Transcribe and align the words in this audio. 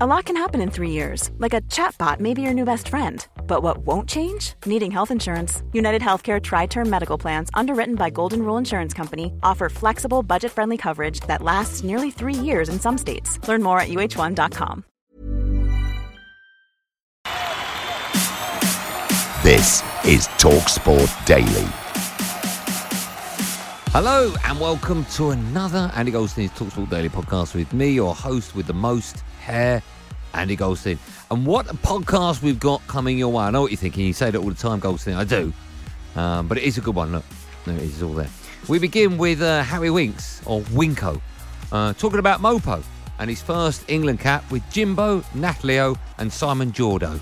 A 0.00 0.06
lot 0.08 0.24
can 0.24 0.36
happen 0.36 0.60
in 0.60 0.70
three 0.72 0.90
years, 0.90 1.30
like 1.38 1.54
a 1.54 1.60
chatbot 1.70 2.18
may 2.18 2.34
be 2.34 2.42
your 2.42 2.52
new 2.52 2.64
best 2.64 2.88
friend. 2.88 3.24
But 3.46 3.62
what 3.62 3.86
won't 3.86 4.08
change? 4.08 4.54
Needing 4.66 4.90
health 4.90 5.12
insurance. 5.12 5.62
United 5.72 6.02
Healthcare 6.02 6.42
Tri 6.42 6.66
Term 6.66 6.90
Medical 6.90 7.16
Plans, 7.16 7.48
underwritten 7.54 7.94
by 7.94 8.10
Golden 8.10 8.42
Rule 8.42 8.56
Insurance 8.56 8.92
Company, 8.92 9.32
offer 9.44 9.68
flexible, 9.68 10.24
budget 10.24 10.50
friendly 10.50 10.76
coverage 10.76 11.20
that 11.28 11.42
lasts 11.42 11.84
nearly 11.84 12.10
three 12.10 12.34
years 12.34 12.68
in 12.68 12.80
some 12.80 12.98
states. 12.98 13.38
Learn 13.46 13.62
more 13.62 13.78
at 13.78 13.88
uh1.com. 13.88 14.84
This 19.44 19.80
is 20.04 20.26
TalkSport 20.42 21.24
Daily. 21.24 21.68
Hello 23.92 24.34
and 24.44 24.58
welcome 24.58 25.04
to 25.12 25.30
another 25.30 25.92
Andy 25.94 26.10
Goldstein's 26.10 26.50
Talksport 26.50 26.90
Daily 26.90 27.08
podcast 27.08 27.54
with 27.54 27.72
me, 27.72 27.90
your 27.90 28.12
host 28.12 28.56
with 28.56 28.66
the 28.66 28.74
most 28.74 29.22
hair, 29.44 29.82
Andy 30.32 30.56
Goldstein. 30.56 30.98
And 31.30 31.46
what 31.46 31.70
a 31.70 31.74
podcast 31.74 32.42
we've 32.42 32.58
got 32.58 32.84
coming 32.86 33.18
your 33.18 33.32
way. 33.32 33.44
I 33.44 33.50
know 33.50 33.62
what 33.62 33.70
you're 33.70 33.78
thinking. 33.78 34.06
You 34.06 34.12
say 34.12 34.30
that 34.30 34.38
all 34.38 34.48
the 34.48 34.54
time, 34.54 34.80
Goldstein. 34.80 35.14
I 35.14 35.24
do. 35.24 35.52
Um, 36.16 36.48
but 36.48 36.58
it 36.58 36.64
is 36.64 36.78
a 36.78 36.80
good 36.80 36.94
one. 36.94 37.12
Look, 37.12 37.24
there 37.66 37.76
it 37.76 37.82
is 37.82 38.02
all 38.02 38.14
there. 38.14 38.30
We 38.68 38.78
begin 38.78 39.18
with 39.18 39.42
uh, 39.42 39.62
Harry 39.62 39.90
Winks, 39.90 40.40
or 40.46 40.62
Winko, 40.62 41.20
uh, 41.70 41.92
talking 41.94 42.18
about 42.18 42.40
Mopo 42.40 42.82
and 43.18 43.28
his 43.28 43.42
first 43.42 43.84
England 43.88 44.20
cap 44.20 44.50
with 44.50 44.62
Jimbo, 44.70 45.20
Natalio, 45.34 45.96
and 46.18 46.32
Simon 46.32 46.72
Jordo. 46.72 47.20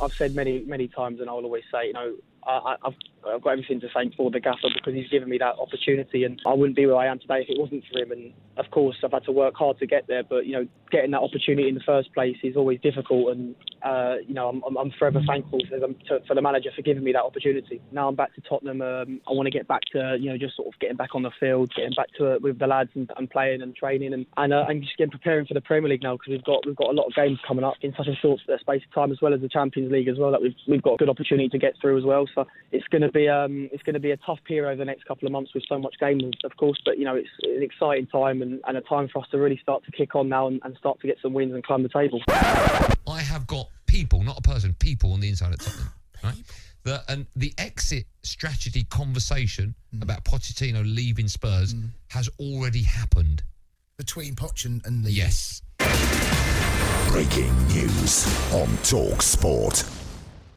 I've 0.00 0.12
said 0.12 0.34
many, 0.34 0.60
many 0.66 0.88
times, 0.88 1.20
and 1.20 1.28
I'll 1.28 1.36
always 1.36 1.64
say, 1.72 1.88
you 1.88 1.92
know, 1.94 2.14
I, 2.46 2.76
I've, 2.84 2.94
I've 3.34 3.42
got 3.42 3.50
everything 3.50 3.80
to 3.80 3.88
thank 3.92 4.14
for 4.14 4.30
the 4.30 4.40
gaffer 4.40 4.68
because 4.74 4.94
he's 4.94 5.08
given 5.08 5.28
me 5.28 5.38
that 5.38 5.56
opportunity, 5.58 6.24
and 6.24 6.40
I 6.46 6.54
wouldn't 6.54 6.76
be 6.76 6.86
where 6.86 6.96
I 6.96 7.06
am 7.06 7.18
today 7.18 7.42
if 7.42 7.48
it 7.48 7.58
wasn't 7.58 7.84
for 7.92 8.00
him. 8.00 8.12
And 8.12 8.32
of 8.56 8.70
course, 8.70 8.96
I've 9.04 9.12
had 9.12 9.24
to 9.24 9.32
work 9.32 9.54
hard 9.54 9.78
to 9.78 9.86
get 9.86 10.06
there, 10.06 10.22
but 10.22 10.46
you 10.46 10.52
know, 10.52 10.66
getting 10.90 11.10
that 11.12 11.20
opportunity 11.20 11.68
in 11.68 11.74
the 11.74 11.80
first 11.84 12.12
place 12.14 12.36
is 12.42 12.56
always 12.56 12.80
difficult, 12.80 13.36
and 13.36 13.54
uh, 13.82 14.16
you 14.26 14.34
know, 14.34 14.48
I'm, 14.48 14.62
I'm, 14.66 14.76
I'm 14.76 14.90
forever 14.98 15.20
thankful 15.26 15.60
to, 15.60 16.20
for 16.26 16.34
the 16.34 16.42
manager 16.42 16.70
for 16.74 16.82
giving 16.82 17.04
me 17.04 17.12
that 17.12 17.22
opportunity. 17.22 17.80
Now 17.92 18.08
I'm 18.08 18.14
back 18.14 18.34
to 18.34 18.40
Tottenham. 18.40 18.82
Um, 18.82 19.20
I 19.28 19.32
want 19.32 19.46
to 19.46 19.50
get 19.50 19.68
back 19.68 19.82
to 19.92 20.16
you 20.18 20.30
know 20.30 20.38
just 20.38 20.56
sort 20.56 20.68
of 20.68 20.78
getting 20.80 20.96
back 20.96 21.14
on 21.14 21.22
the 21.22 21.30
field, 21.38 21.72
getting 21.74 21.94
back 21.96 22.08
to 22.18 22.34
it 22.34 22.42
with 22.42 22.58
the 22.58 22.66
lads 22.66 22.90
and, 22.94 23.10
and 23.16 23.30
playing 23.30 23.62
and 23.62 23.74
training, 23.74 24.12
and 24.12 24.26
and, 24.36 24.52
uh, 24.52 24.66
and 24.68 24.82
just 24.82 24.96
getting 24.96 25.10
preparing 25.10 25.46
for 25.46 25.54
the 25.54 25.60
Premier 25.60 25.90
League 25.90 26.02
now 26.02 26.14
because 26.14 26.30
we've 26.30 26.44
got 26.44 26.64
we've 26.66 26.76
got 26.76 26.90
a 26.90 26.92
lot 26.92 27.06
of 27.06 27.14
games 27.14 27.38
coming 27.46 27.64
up 27.64 27.74
in 27.82 27.94
such 27.96 28.08
a 28.08 28.14
short 28.16 28.40
space 28.40 28.82
of 28.82 28.94
time, 28.94 29.12
as 29.12 29.18
well 29.20 29.34
as 29.34 29.40
the 29.40 29.48
Champions 29.48 29.90
League 29.90 30.08
as 30.08 30.18
well 30.18 30.30
that 30.30 30.42
we've 30.42 30.54
we've 30.66 30.82
got 30.82 30.94
a 30.94 30.96
good 30.96 31.08
opportunity 31.08 31.48
to 31.48 31.58
get 31.58 31.74
through 31.80 31.98
as 31.98 32.04
well. 32.04 32.26
So 32.34 32.46
it's 32.72 32.86
going 32.88 33.02
to 33.02 33.15
be 33.16 33.28
um, 33.28 33.68
it's 33.72 33.82
going 33.82 33.94
to 33.94 34.00
be 34.00 34.10
a 34.10 34.16
tough 34.18 34.38
period 34.44 34.70
over 34.70 34.76
the 34.76 34.84
next 34.84 35.04
couple 35.04 35.26
of 35.26 35.32
months 35.32 35.54
with 35.54 35.64
so 35.68 35.78
much 35.78 35.94
games, 35.98 36.36
of 36.44 36.56
course. 36.56 36.80
But 36.84 36.98
you 36.98 37.04
know, 37.04 37.16
it's 37.16 37.28
an 37.42 37.62
exciting 37.62 38.06
time 38.06 38.42
and, 38.42 38.60
and 38.66 38.76
a 38.76 38.82
time 38.82 39.08
for 39.12 39.20
us 39.20 39.28
to 39.30 39.38
really 39.38 39.58
start 39.62 39.84
to 39.84 39.92
kick 39.92 40.14
on 40.14 40.28
now 40.28 40.46
and, 40.46 40.60
and 40.64 40.76
start 40.76 41.00
to 41.00 41.06
get 41.06 41.16
some 41.22 41.32
wins 41.32 41.54
and 41.54 41.64
climb 41.64 41.82
the 41.82 41.88
table. 41.88 42.20
I 42.28 43.20
have 43.20 43.46
got 43.46 43.68
people, 43.86 44.22
not 44.22 44.38
a 44.38 44.42
person, 44.42 44.74
people 44.78 45.12
on 45.12 45.20
the 45.20 45.28
inside 45.28 45.54
of 45.54 45.60
Tottenham, 45.60 45.92
right? 46.22 46.34
The, 46.82 47.02
and 47.08 47.26
the 47.34 47.52
exit 47.58 48.04
strategy 48.22 48.84
conversation 48.84 49.74
about 50.00 50.24
Pochettino 50.24 50.82
leaving 50.84 51.26
Spurs 51.26 51.74
has 52.10 52.28
already 52.38 52.82
happened. 52.82 53.42
between 53.96 54.34
Poch 54.34 54.64
and, 54.66 54.84
and 54.84 55.04
Lee. 55.04 55.12
Yes. 55.12 55.62
Breaking 57.08 57.56
news 57.68 58.26
on 58.52 58.68
TalkSport. 58.84 59.90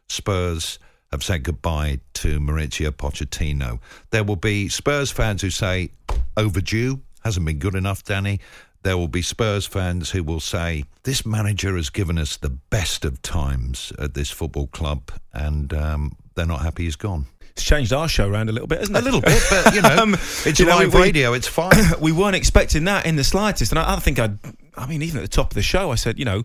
Spurs 0.09 0.79
have 1.11 1.23
said 1.23 1.43
goodbye 1.43 1.99
to 2.15 2.39
Mauricio 2.39 2.91
Pochettino. 2.91 3.79
There 4.11 4.23
will 4.23 4.35
be 4.35 4.69
Spurs 4.69 5.11
fans 5.11 5.41
who 5.41 5.49
say 5.49 5.89
overdue, 6.37 7.01
hasn't 7.23 7.45
been 7.45 7.59
good 7.59 7.75
enough, 7.75 8.03
Danny. 8.03 8.39
There 8.83 8.97
will 8.97 9.07
be 9.09 9.21
Spurs 9.21 9.65
fans 9.65 10.11
who 10.11 10.23
will 10.23 10.39
say 10.39 10.85
this 11.03 11.25
manager 11.25 11.75
has 11.75 11.89
given 11.89 12.17
us 12.17 12.37
the 12.37 12.49
best 12.49 13.03
of 13.03 13.21
times 13.21 13.91
at 13.99 14.13
this 14.13 14.31
football 14.31 14.67
club, 14.67 15.11
and 15.33 15.73
um, 15.73 16.15
they're 16.35 16.45
not 16.45 16.61
happy 16.61 16.85
he's 16.85 16.95
gone. 16.95 17.25
It's 17.51 17.63
changed 17.65 17.91
our 17.91 18.07
show 18.07 18.29
around 18.29 18.47
a 18.47 18.53
little 18.53 18.67
bit, 18.69 18.79
hasn't 18.79 18.95
it? 18.95 19.01
A 19.01 19.03
little 19.03 19.19
bit, 19.19 19.43
but 19.49 19.75
you 19.75 19.81
know, 19.81 19.89
Um, 20.01 20.13
it's 20.45 20.59
you 20.59 20.65
know, 20.65 20.77
live 20.77 20.93
we- 20.93 21.01
radio. 21.01 21.33
It's 21.33 21.47
fine. 21.47 21.73
we 21.99 22.13
weren't 22.13 22.37
expecting 22.37 22.85
that 22.85 23.05
in 23.05 23.17
the 23.17 23.23
slightest. 23.25 23.73
And 23.73 23.79
I, 23.79 23.95
I 23.95 23.99
think 23.99 24.17
I'd, 24.17 24.37
I 24.77 24.85
mean, 24.87 25.01
even 25.01 25.17
at 25.17 25.23
the 25.23 25.27
top 25.27 25.51
of 25.51 25.55
the 25.55 25.61
show, 25.61 25.91
I 25.91 25.95
said, 25.95 26.17
you 26.17 26.23
know, 26.23 26.43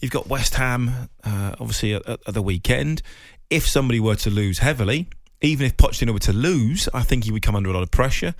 you've 0.00 0.12
got 0.12 0.26
West 0.26 0.54
Ham, 0.54 1.10
uh, 1.22 1.54
obviously, 1.60 1.92
at, 1.94 2.08
at 2.08 2.32
the 2.32 2.40
weekend. 2.40 3.02
If 3.50 3.66
somebody 3.66 4.00
were 4.00 4.16
to 4.16 4.30
lose 4.30 4.58
heavily, 4.58 5.08
even 5.40 5.66
if 5.66 5.76
Pochettino 5.76 6.12
were 6.12 6.18
to 6.20 6.32
lose, 6.32 6.88
I 6.94 7.02
think 7.02 7.24
he 7.24 7.32
would 7.32 7.42
come 7.42 7.54
under 7.56 7.70
a 7.70 7.72
lot 7.72 7.82
of 7.82 7.90
pressure. 7.90 8.34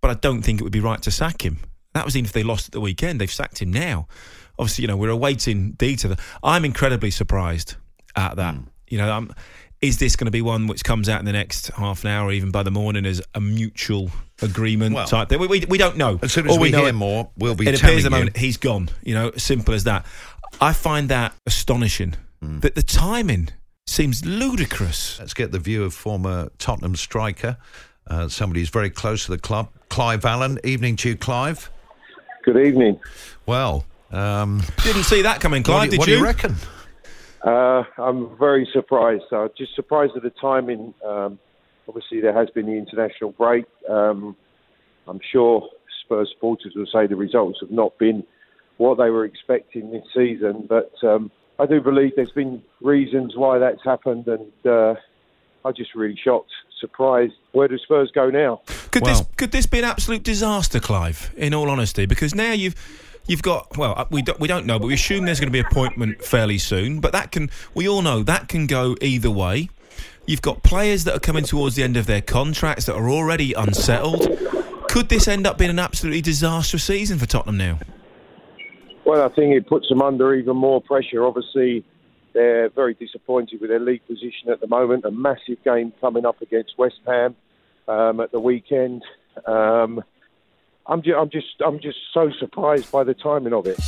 But 0.00 0.10
I 0.10 0.14
don't 0.14 0.42
think 0.42 0.60
it 0.60 0.62
would 0.64 0.72
be 0.72 0.80
right 0.80 1.00
to 1.02 1.10
sack 1.10 1.44
him. 1.44 1.58
That 1.94 2.04
was 2.04 2.16
even 2.16 2.26
if 2.26 2.32
they 2.32 2.42
lost 2.42 2.68
at 2.68 2.72
the 2.72 2.80
weekend. 2.80 3.20
They've 3.20 3.30
sacked 3.30 3.60
him 3.60 3.72
now. 3.72 4.06
Obviously, 4.58 4.82
you 4.82 4.88
know, 4.88 4.96
we're 4.96 5.10
awaiting 5.10 5.72
detail. 5.72 6.14
I'm 6.42 6.64
incredibly 6.64 7.10
surprised 7.10 7.76
at 8.14 8.36
that. 8.36 8.54
You 8.88 8.98
know, 8.98 9.10
I'm, 9.10 9.30
is 9.82 9.98
this 9.98 10.16
going 10.16 10.26
to 10.26 10.30
be 10.30 10.42
one 10.42 10.66
which 10.66 10.84
comes 10.84 11.08
out 11.08 11.20
in 11.20 11.26
the 11.26 11.32
next 11.32 11.68
half 11.68 12.04
an 12.04 12.10
hour, 12.10 12.28
or 12.28 12.32
even 12.32 12.50
by 12.50 12.62
the 12.62 12.70
morning, 12.70 13.04
as 13.06 13.20
a 13.34 13.40
mutual 13.40 14.10
agreement 14.42 14.94
Well, 14.94 15.06
type 15.06 15.28
thing? 15.28 15.40
We, 15.40 15.46
we, 15.46 15.64
we 15.68 15.78
don't 15.78 15.96
know. 15.96 16.18
as 16.22 16.32
soon 16.32 16.46
as 16.46 16.52
All 16.52 16.60
we 16.60 16.70
know 16.70 16.80
hear 16.80 16.88
it- 16.88 16.94
more, 16.94 17.30
we'll 17.36 17.54
be 17.54 17.66
It 17.66 17.78
appears 17.78 18.04
at 18.04 18.10
the 18.10 18.16
moment 18.18 18.36
he's 18.36 18.56
gone. 18.56 18.88
You 19.02 19.14
know, 19.14 19.32
simple 19.36 19.74
as 19.74 19.84
that. 19.84 20.06
I 20.60 20.72
find 20.72 21.08
that 21.10 21.34
astonishing. 21.46 22.14
Hmm. 22.40 22.60
That 22.60 22.74
the 22.74 22.82
timing 22.82 23.48
seems 23.86 24.24
ludicrous. 24.26 25.18
Let's 25.20 25.32
get 25.34 25.52
the 25.52 25.58
view 25.58 25.84
of 25.84 25.94
former 25.94 26.50
Tottenham 26.58 26.96
striker, 26.96 27.56
uh, 28.08 28.28
somebody 28.28 28.60
who's 28.60 28.68
very 28.68 28.90
close 28.90 29.24
to 29.26 29.30
the 29.30 29.38
club, 29.38 29.68
Clive 29.88 30.24
Allen. 30.24 30.58
Evening 30.64 30.96
to 30.96 31.10
you, 31.10 31.16
Clive. 31.16 31.70
Good 32.44 32.56
evening. 32.66 32.98
Well, 33.46 33.84
um, 34.10 34.62
Didn't 34.82 35.04
see 35.04 35.22
that 35.22 35.40
coming, 35.40 35.60
what, 35.62 35.66
Clive. 35.66 35.90
do, 35.90 35.96
you- 35.96 35.98
did 35.98 35.98
what 36.00 36.06
do 36.06 36.16
you 36.18 36.24
reckon? 36.24 36.54
Uh, 37.44 37.84
I'm 37.98 38.36
very 38.38 38.68
surprised. 38.72 39.24
Uh, 39.30 39.48
just 39.56 39.74
surprised 39.76 40.14
at 40.16 40.22
the 40.24 40.30
timing. 40.30 40.92
Um, 41.06 41.38
obviously, 41.86 42.20
there 42.20 42.32
has 42.32 42.50
been 42.50 42.66
the 42.66 42.72
international 42.72 43.30
break. 43.32 43.66
Um, 43.88 44.34
I'm 45.06 45.20
sure 45.30 45.68
Spurs 46.04 46.28
supporters 46.34 46.72
will 46.74 46.86
say 46.92 47.06
the 47.06 47.14
results 47.14 47.60
have 47.60 47.70
not 47.70 47.96
been 47.98 48.24
what 48.78 48.98
they 48.98 49.10
were 49.10 49.24
expecting 49.24 49.92
this 49.92 50.02
season, 50.12 50.66
but 50.68 50.92
um, 51.04 51.30
I 51.58 51.66
do 51.66 51.80
believe 51.80 52.12
there's 52.16 52.32
been 52.32 52.62
reasons 52.80 53.36
why 53.36 53.58
that's 53.58 53.82
happened, 53.82 54.28
and 54.28 54.52
uh, 54.66 54.94
I'm 55.64 55.74
just 55.74 55.94
really 55.94 56.16
shocked, 56.22 56.50
surprised. 56.80 57.34
Where 57.52 57.68
do 57.68 57.78
Spurs 57.78 58.10
go 58.14 58.28
now? 58.30 58.60
Could 58.90 59.02
Well- 59.02 59.14
this 59.14 59.26
could 59.36 59.52
this 59.52 59.66
be 59.66 59.78
an 59.78 59.84
absolute 59.84 60.22
disaster, 60.22 60.80
Clive? 60.80 61.32
In 61.36 61.54
all 61.54 61.70
honesty, 61.70 62.06
because 62.06 62.34
now 62.34 62.52
you've 62.52 62.74
you've 63.26 63.42
got 63.42 63.76
well, 63.76 63.94
uh, 63.96 64.04
we 64.10 64.22
don't, 64.22 64.38
we 64.38 64.48
don't 64.48 64.66
know, 64.66 64.78
but 64.78 64.86
we 64.86 64.94
assume 64.94 65.24
there's 65.24 65.40
going 65.40 65.48
to 65.48 65.52
be 65.52 65.60
appointment 65.60 66.22
fairly 66.22 66.58
soon. 66.58 67.00
But 67.00 67.12
that 67.12 67.32
can 67.32 67.50
we 67.74 67.88
all 67.88 68.02
know 68.02 68.22
that 68.22 68.48
can 68.48 68.66
go 68.66 68.94
either 69.00 69.30
way. 69.30 69.70
You've 70.26 70.42
got 70.42 70.62
players 70.62 71.04
that 71.04 71.14
are 71.14 71.20
coming 71.20 71.44
towards 71.44 71.76
the 71.76 71.84
end 71.84 71.96
of 71.96 72.06
their 72.06 72.20
contracts 72.20 72.86
that 72.86 72.96
are 72.96 73.08
already 73.08 73.52
unsettled. 73.52 74.28
Could 74.88 75.08
this 75.08 75.28
end 75.28 75.46
up 75.46 75.56
being 75.56 75.70
an 75.70 75.78
absolutely 75.78 76.20
disastrous 76.20 76.84
season 76.84 77.18
for 77.18 77.26
Tottenham 77.26 77.56
now? 77.56 77.78
Well, 79.06 79.24
I 79.24 79.28
think 79.28 79.54
it 79.54 79.68
puts 79.68 79.88
them 79.88 80.02
under 80.02 80.34
even 80.34 80.56
more 80.56 80.82
pressure. 80.82 81.24
Obviously, 81.24 81.84
they're 82.34 82.68
very 82.70 82.92
disappointed 82.92 83.60
with 83.60 83.70
their 83.70 83.78
league 83.78 84.04
position 84.04 84.50
at 84.50 84.60
the 84.60 84.66
moment. 84.66 85.04
A 85.04 85.12
massive 85.12 85.62
game 85.64 85.92
coming 86.00 86.26
up 86.26 86.42
against 86.42 86.72
West 86.76 86.96
Ham 87.06 87.36
um, 87.86 88.18
at 88.18 88.32
the 88.32 88.40
weekend. 88.40 89.04
Um, 89.46 90.02
I'm, 90.88 91.02
ju- 91.02 91.14
I'm 91.16 91.30
just, 91.30 91.46
I'm 91.64 91.78
just 91.78 91.98
so 92.12 92.32
surprised 92.40 92.90
by 92.90 93.04
the 93.04 93.14
timing 93.14 93.52
of 93.52 93.68
it. 93.68 93.78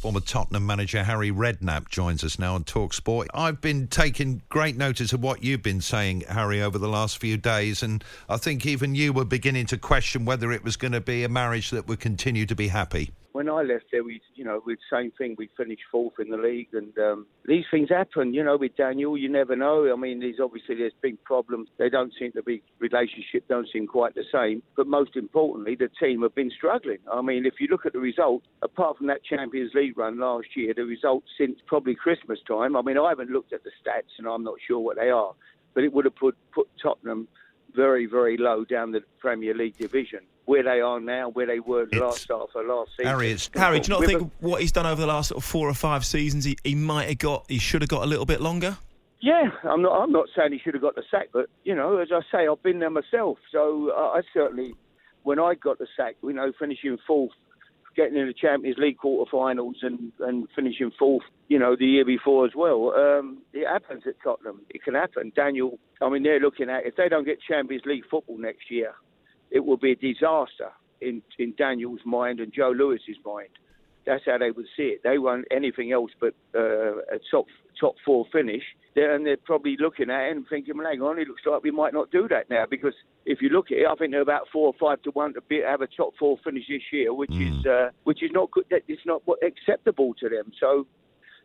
Former 0.00 0.20
Tottenham 0.20 0.64
manager 0.64 1.04
Harry 1.04 1.30
Redknapp 1.30 1.90
joins 1.90 2.24
us 2.24 2.38
now 2.38 2.54
on 2.54 2.64
Talk 2.64 2.94
Sport. 2.94 3.28
I've 3.34 3.60
been 3.60 3.88
taking 3.88 4.40
great 4.48 4.74
notice 4.74 5.12
of 5.12 5.22
what 5.22 5.44
you've 5.44 5.62
been 5.62 5.82
saying, 5.82 6.22
Harry, 6.30 6.62
over 6.62 6.78
the 6.78 6.88
last 6.88 7.18
few 7.18 7.36
days, 7.36 7.82
and 7.82 8.02
I 8.26 8.38
think 8.38 8.64
even 8.64 8.94
you 8.94 9.12
were 9.12 9.26
beginning 9.26 9.66
to 9.66 9.76
question 9.76 10.24
whether 10.24 10.50
it 10.50 10.64
was 10.64 10.78
going 10.78 10.92
to 10.92 11.02
be 11.02 11.24
a 11.24 11.28
marriage 11.28 11.68
that 11.72 11.86
would 11.88 12.00
continue 12.00 12.46
to 12.46 12.54
be 12.54 12.68
happy. 12.68 13.10
When 13.32 13.48
I 13.48 13.62
left 13.62 13.86
there, 13.92 14.02
we, 14.02 14.20
you 14.34 14.44
know, 14.44 14.62
we 14.64 14.76
same 14.92 15.12
thing. 15.12 15.34
We 15.38 15.48
finished 15.56 15.82
fourth 15.90 16.14
in 16.18 16.30
the 16.30 16.36
league, 16.36 16.68
and 16.72 16.96
um, 16.98 17.26
these 17.44 17.64
things 17.70 17.88
happen. 17.90 18.34
You 18.34 18.44
know, 18.44 18.56
with 18.56 18.76
Daniel, 18.76 19.16
you 19.16 19.28
never 19.28 19.56
know. 19.56 19.92
I 19.92 19.96
mean, 19.96 20.20
there's 20.20 20.40
obviously 20.42 20.76
there's 20.76 20.92
big 21.00 21.22
problems. 21.24 21.68
They 21.78 21.88
don't 21.88 22.12
seem 22.18 22.32
to 22.32 22.42
be 22.42 22.62
relationship 22.78 23.46
don't 23.48 23.68
seem 23.72 23.86
quite 23.86 24.14
the 24.14 24.24
same. 24.32 24.62
But 24.76 24.86
most 24.86 25.16
importantly, 25.16 25.76
the 25.76 25.90
team 26.00 26.22
have 26.22 26.34
been 26.34 26.50
struggling. 26.50 26.98
I 27.12 27.22
mean, 27.22 27.46
if 27.46 27.54
you 27.60 27.68
look 27.68 27.86
at 27.86 27.92
the 27.92 28.00
result, 28.00 28.42
apart 28.62 28.98
from 28.98 29.06
that 29.08 29.24
Champions 29.24 29.72
League 29.74 29.96
run 29.96 30.18
last 30.18 30.48
year, 30.56 30.74
the 30.74 30.84
results 30.84 31.28
since 31.38 31.58
probably 31.66 31.94
Christmas 31.94 32.38
time. 32.46 32.76
I 32.76 32.82
mean, 32.82 32.98
I 32.98 33.08
haven't 33.08 33.30
looked 33.30 33.52
at 33.52 33.64
the 33.64 33.70
stats, 33.70 34.18
and 34.18 34.26
I'm 34.26 34.44
not 34.44 34.54
sure 34.66 34.78
what 34.78 34.96
they 34.96 35.10
are, 35.10 35.34
but 35.74 35.84
it 35.84 35.92
would 35.92 36.04
have 36.04 36.16
put 36.16 36.36
put 36.52 36.68
Tottenham 36.82 37.28
very, 37.74 38.06
very 38.06 38.36
low 38.36 38.64
down 38.64 38.92
the 38.92 39.02
Premier 39.18 39.54
League 39.54 39.76
division. 39.76 40.20
Where 40.50 40.64
they 40.64 40.80
are 40.80 40.98
now, 40.98 41.30
where 41.30 41.46
they 41.46 41.60
were 41.60 41.86
last 41.92 42.22
start 42.22 42.50
for 42.52 42.64
last 42.64 42.90
season. 42.96 43.06
Harry, 43.06 43.36
Harry, 43.54 43.78
do 43.78 43.92
you 43.92 43.98
not 44.00 44.04
think 44.04 44.32
what 44.40 44.60
he's 44.60 44.72
done 44.72 44.84
over 44.84 45.00
the 45.00 45.06
last 45.06 45.28
sort 45.28 45.38
of 45.38 45.44
four 45.44 45.68
or 45.68 45.74
five 45.74 46.04
seasons, 46.04 46.44
he, 46.44 46.56
he 46.64 46.74
might 46.74 47.08
have 47.08 47.18
got, 47.18 47.44
he 47.48 47.58
should 47.58 47.82
have 47.82 47.88
got 47.88 48.02
a 48.02 48.06
little 48.06 48.26
bit 48.26 48.40
longer? 48.40 48.76
Yeah, 49.20 49.50
I'm 49.62 49.80
not. 49.82 49.92
I'm 50.02 50.10
not 50.10 50.26
saying 50.34 50.52
he 50.52 50.58
should 50.58 50.74
have 50.74 50.82
got 50.82 50.96
the 50.96 51.04
sack, 51.08 51.28
but 51.32 51.46
you 51.62 51.74
know, 51.74 51.98
as 51.98 52.08
I 52.12 52.20
say, 52.32 52.48
I've 52.48 52.62
been 52.64 52.80
there 52.80 52.90
myself. 52.90 53.38
So 53.52 53.92
uh, 53.96 54.18
I 54.18 54.22
certainly, 54.34 54.74
when 55.22 55.38
I 55.38 55.54
got 55.54 55.78
the 55.78 55.86
sack, 55.96 56.16
you 56.22 56.32
know, 56.32 56.50
finishing 56.58 56.96
fourth, 57.06 57.30
getting 57.94 58.16
in 58.16 58.26
the 58.26 58.34
Champions 58.34 58.78
League 58.78 58.96
quarterfinals, 58.98 59.74
and 59.82 60.10
and 60.20 60.48
finishing 60.56 60.90
fourth, 60.98 61.24
you 61.48 61.58
know, 61.58 61.76
the 61.76 61.86
year 61.86 62.04
before 62.04 62.46
as 62.46 62.52
well. 62.56 62.94
Um, 62.96 63.42
it 63.52 63.68
happens 63.68 64.02
at 64.06 64.14
Tottenham. 64.24 64.62
It 64.70 64.82
can 64.82 64.94
happen. 64.94 65.32
Daniel, 65.36 65.78
I 66.00 66.08
mean, 66.08 66.22
they're 66.22 66.40
looking 66.40 66.70
at 66.70 66.86
if 66.86 66.96
they 66.96 67.08
don't 67.08 67.24
get 67.24 67.38
Champions 67.46 67.84
League 67.84 68.04
football 68.10 68.38
next 68.38 68.70
year, 68.70 68.94
it 69.50 69.64
will 69.64 69.76
be 69.76 69.92
a 69.92 69.96
disaster 69.96 70.70
in 71.00 71.22
in 71.38 71.54
Daniel's 71.56 72.00
mind 72.04 72.40
and 72.40 72.52
Joe 72.52 72.72
Lewis's 72.76 73.16
mind. 73.24 73.50
That's 74.06 74.24
how 74.24 74.38
they 74.38 74.50
would 74.50 74.66
see 74.76 74.84
it. 74.84 75.02
They 75.04 75.18
want 75.18 75.44
anything 75.50 75.92
else 75.92 76.10
but 76.18 76.34
uh, 76.54 76.98
a 77.14 77.18
top 77.30 77.46
top 77.78 77.96
four 78.04 78.26
finish. 78.32 78.62
They're, 78.94 79.14
and 79.14 79.24
they're 79.24 79.36
probably 79.36 79.76
looking 79.78 80.10
at 80.10 80.28
it 80.28 80.36
and 80.36 80.46
thinking, 80.48 80.76
well, 80.76 80.86
hang 80.86 81.00
on, 81.00 81.18
it 81.18 81.28
looks 81.28 81.42
like 81.46 81.62
we 81.62 81.70
might 81.70 81.92
not 81.92 82.10
do 82.10 82.26
that 82.28 82.50
now 82.50 82.64
because 82.68 82.94
if 83.24 83.40
you 83.40 83.48
look 83.48 83.70
at 83.70 83.78
it, 83.78 83.86
I 83.86 83.94
think 83.94 84.10
they're 84.10 84.20
about 84.20 84.48
four 84.52 84.66
or 84.66 84.74
five 84.80 85.02
to 85.02 85.10
one 85.10 85.34
to 85.34 85.40
be, 85.42 85.62
have 85.64 85.80
a 85.80 85.86
top 85.86 86.14
four 86.18 86.38
finish 86.42 86.64
this 86.68 86.82
year, 86.92 87.14
which 87.14 87.30
is 87.32 87.66
uh, 87.66 87.90
which 88.04 88.22
is 88.22 88.30
not 88.32 88.50
good. 88.50 88.64
That 88.70 88.82
it's 88.88 89.02
not 89.06 89.22
acceptable 89.46 90.14
to 90.14 90.28
them. 90.28 90.52
So, 90.58 90.86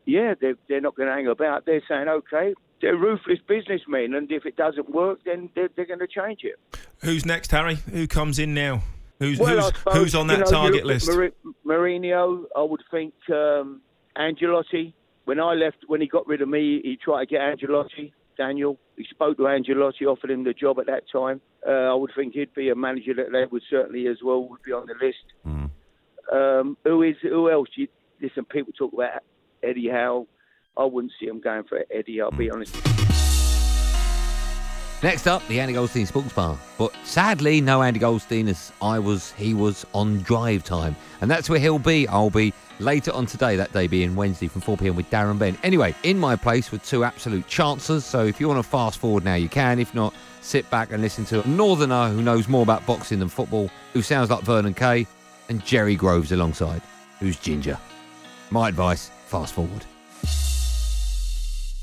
yeah, 0.05 0.33
they're 0.39 0.55
they're 0.67 0.81
not 0.81 0.95
going 0.95 1.09
to 1.09 1.15
hang 1.15 1.27
about. 1.27 1.65
They're 1.65 1.83
saying, 1.87 2.07
okay, 2.07 2.53
they're 2.81 2.97
ruthless 2.97 3.39
businessmen, 3.47 4.13
and 4.15 4.31
if 4.31 4.45
it 4.45 4.55
doesn't 4.55 4.89
work, 4.89 5.19
then 5.25 5.49
they're, 5.55 5.69
they're 5.75 5.85
going 5.85 5.99
to 5.99 6.07
change 6.07 6.41
it. 6.43 6.59
Who's 7.03 7.25
next, 7.25 7.51
Harry? 7.51 7.75
Who 7.75 8.07
comes 8.07 8.39
in 8.39 8.53
now? 8.53 8.83
Who's 9.19 9.39
Well, 9.39 9.55
who's, 9.55 9.65
suppose, 9.67 9.93
who's 9.95 10.15
on 10.15 10.29
you 10.29 10.35
that 10.37 10.39
know, 10.45 10.51
target 10.51 10.85
look 10.85 10.93
list? 10.95 11.09
at 11.09 11.15
Mar- 11.15 11.31
Mourinho, 11.65 12.43
I 12.55 12.61
would 12.61 12.83
think 12.91 13.13
um, 13.31 13.81
Ancelotti. 14.17 14.93
When 15.23 15.39
I 15.39 15.53
left, 15.53 15.77
when 15.87 16.01
he 16.01 16.07
got 16.07 16.27
rid 16.27 16.41
of 16.41 16.49
me, 16.49 16.81
he 16.83 16.97
tried 17.03 17.21
to 17.21 17.25
get 17.25 17.41
Ancelotti. 17.41 18.11
Daniel, 18.37 18.77
he 18.97 19.05
spoke 19.09 19.37
to 19.37 19.43
Ancelotti, 19.43 20.03
offered 20.05 20.29
him 20.29 20.43
the 20.43 20.53
job 20.53 20.79
at 20.79 20.87
that 20.87 21.03
time. 21.11 21.39
Uh, 21.65 21.71
I 21.71 21.93
would 21.95 22.11
think 22.15 22.33
he'd 22.33 22.53
be 22.53 22.69
a 22.69 22.75
manager 22.75 23.13
that 23.15 23.31
they 23.31 23.45
would 23.49 23.63
certainly 23.69 24.07
as 24.07 24.17
well 24.23 24.47
would 24.49 24.61
be 24.61 24.71
on 24.73 24.85
the 24.85 24.93
list. 25.03 25.69
Um, 26.31 26.77
who 26.83 27.03
is 27.03 27.15
who 27.21 27.49
else? 27.49 27.69
You, 27.75 27.87
listen, 28.21 28.45
people 28.45 28.73
talk 28.73 28.93
about 28.93 29.21
Eddie 29.63 29.89
Howe. 29.89 30.27
I 30.77 30.85
wouldn't 30.85 31.13
see 31.19 31.27
him 31.27 31.39
going 31.39 31.63
for 31.63 31.83
Eddie. 31.91 32.21
I'll 32.21 32.31
be 32.31 32.49
honest. 32.49 32.75
Next 35.03 35.27
up, 35.27 35.45
the 35.47 35.59
Andy 35.59 35.73
Goldstein 35.73 36.05
Sports 36.05 36.33
Bar. 36.33 36.57
But 36.77 36.91
sadly, 37.03 37.61
no 37.61 37.83
Andy 37.83 37.99
Goldstein 37.99 38.47
as 38.47 38.71
I 38.81 38.97
was, 38.97 39.33
he 39.33 39.53
was 39.53 39.85
on 39.93 40.21
drive 40.21 40.63
time. 40.63 40.95
And 41.21 41.29
that's 41.29 41.49
where 41.49 41.59
he'll 41.59 41.77
be. 41.77 42.07
I'll 42.07 42.29
be 42.29 42.53
later 42.79 43.11
on 43.11 43.25
today, 43.25 43.55
that 43.55 43.71
day 43.71 43.87
being 43.87 44.15
Wednesday 44.15 44.47
from 44.47 44.61
4pm 44.61 44.95
with 44.95 45.09
Darren 45.09 45.37
Bent. 45.37 45.59
Anyway, 45.63 45.93
in 46.03 46.17
my 46.17 46.35
place 46.35 46.71
were 46.71 46.77
two 46.79 47.03
absolute 47.03 47.45
chances. 47.47 48.05
So 48.05 48.25
if 48.25 48.39
you 48.39 48.47
want 48.47 48.57
to 48.63 48.67
fast 48.67 48.97
forward 48.97 49.25
now, 49.25 49.35
you 49.35 49.49
can. 49.49 49.79
If 49.79 49.93
not, 49.93 50.13
sit 50.41 50.67
back 50.71 50.91
and 50.91 51.03
listen 51.03 51.25
to 51.25 51.43
a 51.43 51.47
northerner 51.47 52.07
who 52.09 52.21
knows 52.21 52.47
more 52.47 52.63
about 52.63 52.85
boxing 52.87 53.19
than 53.19 53.29
football, 53.29 53.69
who 53.93 54.01
sounds 54.01 54.29
like 54.29 54.41
Vernon 54.41 54.73
Kay, 54.73 55.05
and 55.49 55.63
Jerry 55.63 55.95
Groves 55.95 56.31
alongside, 56.31 56.81
who's 57.19 57.37
ginger. 57.37 57.77
My 58.49 58.69
advice, 58.69 59.11
fast 59.27 59.53
forward. 59.53 59.85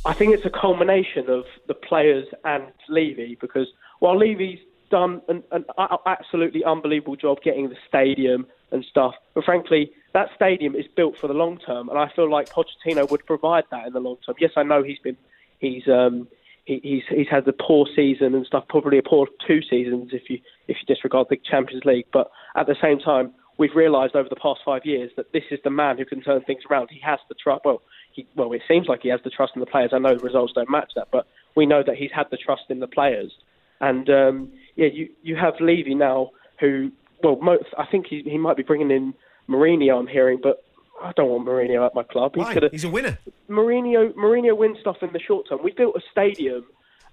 I 0.04 0.14
think 0.14 0.34
it's 0.34 0.44
a 0.44 0.50
culmination 0.50 1.31
of 1.31 1.44
the 1.69 1.75
players 1.75 2.26
and 2.44 2.64
Levy 2.88 3.38
because 3.40 3.69
while 4.00 4.19
Levy's 4.19 4.58
done 4.90 5.22
an, 5.28 5.43
an 5.52 5.64
absolutely 6.06 6.64
unbelievable 6.64 7.16
job 7.16 7.40
getting 7.43 7.69
the 7.69 7.76
stadium 7.88 8.46
and 8.72 8.84
stuff, 8.84 9.14
but 9.34 9.44
frankly, 9.44 9.93
that 10.12 10.28
stadium 10.34 10.75
is 10.75 10.87
built 10.96 11.16
for 11.19 11.28
the 11.28 11.34
long 11.34 11.58
term, 11.58 11.88
and 11.88 11.99
I 11.99 12.10
feel 12.14 12.31
like 12.31 12.50
Pochettino 12.50 13.08
would 13.10 13.25
provide 13.26 13.64
that 13.70 13.87
in 13.87 13.93
the 13.93 14.00
long 14.00 14.16
term. 14.26 14.34
Yes, 14.38 14.50
I 14.56 14.64
know 14.64 14.82
he's 14.82 14.99
been 14.99 15.16
he's 15.60 15.87
um 15.88 16.28
he, 16.64 16.81
he's 16.82 17.02
he's 17.08 17.28
had 17.28 17.44
the 17.44 17.52
poor 17.54 17.87
season 17.94 18.34
and 18.34 18.44
stuff, 18.44 18.64
probably 18.69 18.99
a 18.99 19.02
poor 19.02 19.28
two 19.46 19.62
seasons 19.62 20.10
if 20.12 20.28
you 20.28 20.38
if 20.69 20.76
you 20.81 20.94
disregard 20.94 21.28
the 21.31 21.37
Champions 21.49 21.84
League, 21.84 22.06
but 22.12 22.31
at 22.56 22.66
the 22.66 22.76
same 22.82 22.99
time. 22.99 23.32
We've 23.58 23.76
realised 23.76 24.16
over 24.16 24.31
the 24.31 24.34
past 24.37 24.60
five 24.64 24.81
years 24.87 25.12
that 25.16 25.31
this 25.34 25.44
is 25.50 25.60
the 25.62 25.70
man 25.70 25.99
who 25.99 26.06
can 26.06 26.22
turn 26.22 26.40
things 26.40 26.62
around. 26.69 26.88
He 26.90 26.99
has 27.00 27.20
the 27.28 27.34
trust. 27.34 27.60
Well, 27.66 27.82
he, 28.12 28.26
well, 28.37 28.53
it 28.53 28.62
seems 28.69 28.88
like 28.88 29.00
he 29.03 29.09
has 29.09 29.20
the 29.25 29.31
trust 29.31 29.53
in 29.55 29.61
the 29.61 29.67
players. 29.67 29.91
I 29.93 29.99
know 29.99 30.14
the 30.17 30.25
results 30.25 30.53
don't 30.55 30.70
match 30.70 30.93
that, 30.97 31.09
but 31.12 31.26
we 31.56 31.67
know 31.67 31.82
that 31.87 31.97
he's 31.97 32.11
had 32.14 32.26
the 32.31 32.37
trust 32.37 32.62
in 32.69 32.81
the 32.81 32.87
players. 32.87 33.32
And 33.81 34.09
um, 34.11 34.53
yeah, 34.76 34.87
you 34.93 35.09
you 35.23 35.37
have 35.37 35.55
Levy 35.61 35.94
now, 35.94 36.31
who 36.61 36.91
well, 37.23 37.37
mo- 37.41 37.59
I 37.79 37.87
think 37.87 38.06
he 38.09 38.23
he 38.23 38.38
might 38.38 38.56
be 38.56 38.62
bringing 38.62 38.91
in 38.91 39.14
Mourinho. 39.49 39.99
I'm 39.99 40.06
hearing, 40.06 40.38
but 40.43 40.62
I 41.03 41.12
don't 41.17 41.29
want 41.31 41.47
Mourinho 41.47 41.85
at 41.85 41.94
my 41.94 42.03
club. 42.05 42.37
Why? 42.37 42.53
coulda- 42.53 42.69
He's 42.70 42.85
a 42.85 42.88
winner. 42.91 43.19
Mourinho 43.49 44.12
Mourinho 44.14 44.56
wins 44.56 44.79
stuff 44.81 44.97
in 45.03 45.12
the 45.12 45.20
short 45.20 45.49
term. 45.49 45.61
We 45.62 45.73
built 45.73 45.97
a 45.97 46.00
stadium 46.11 46.64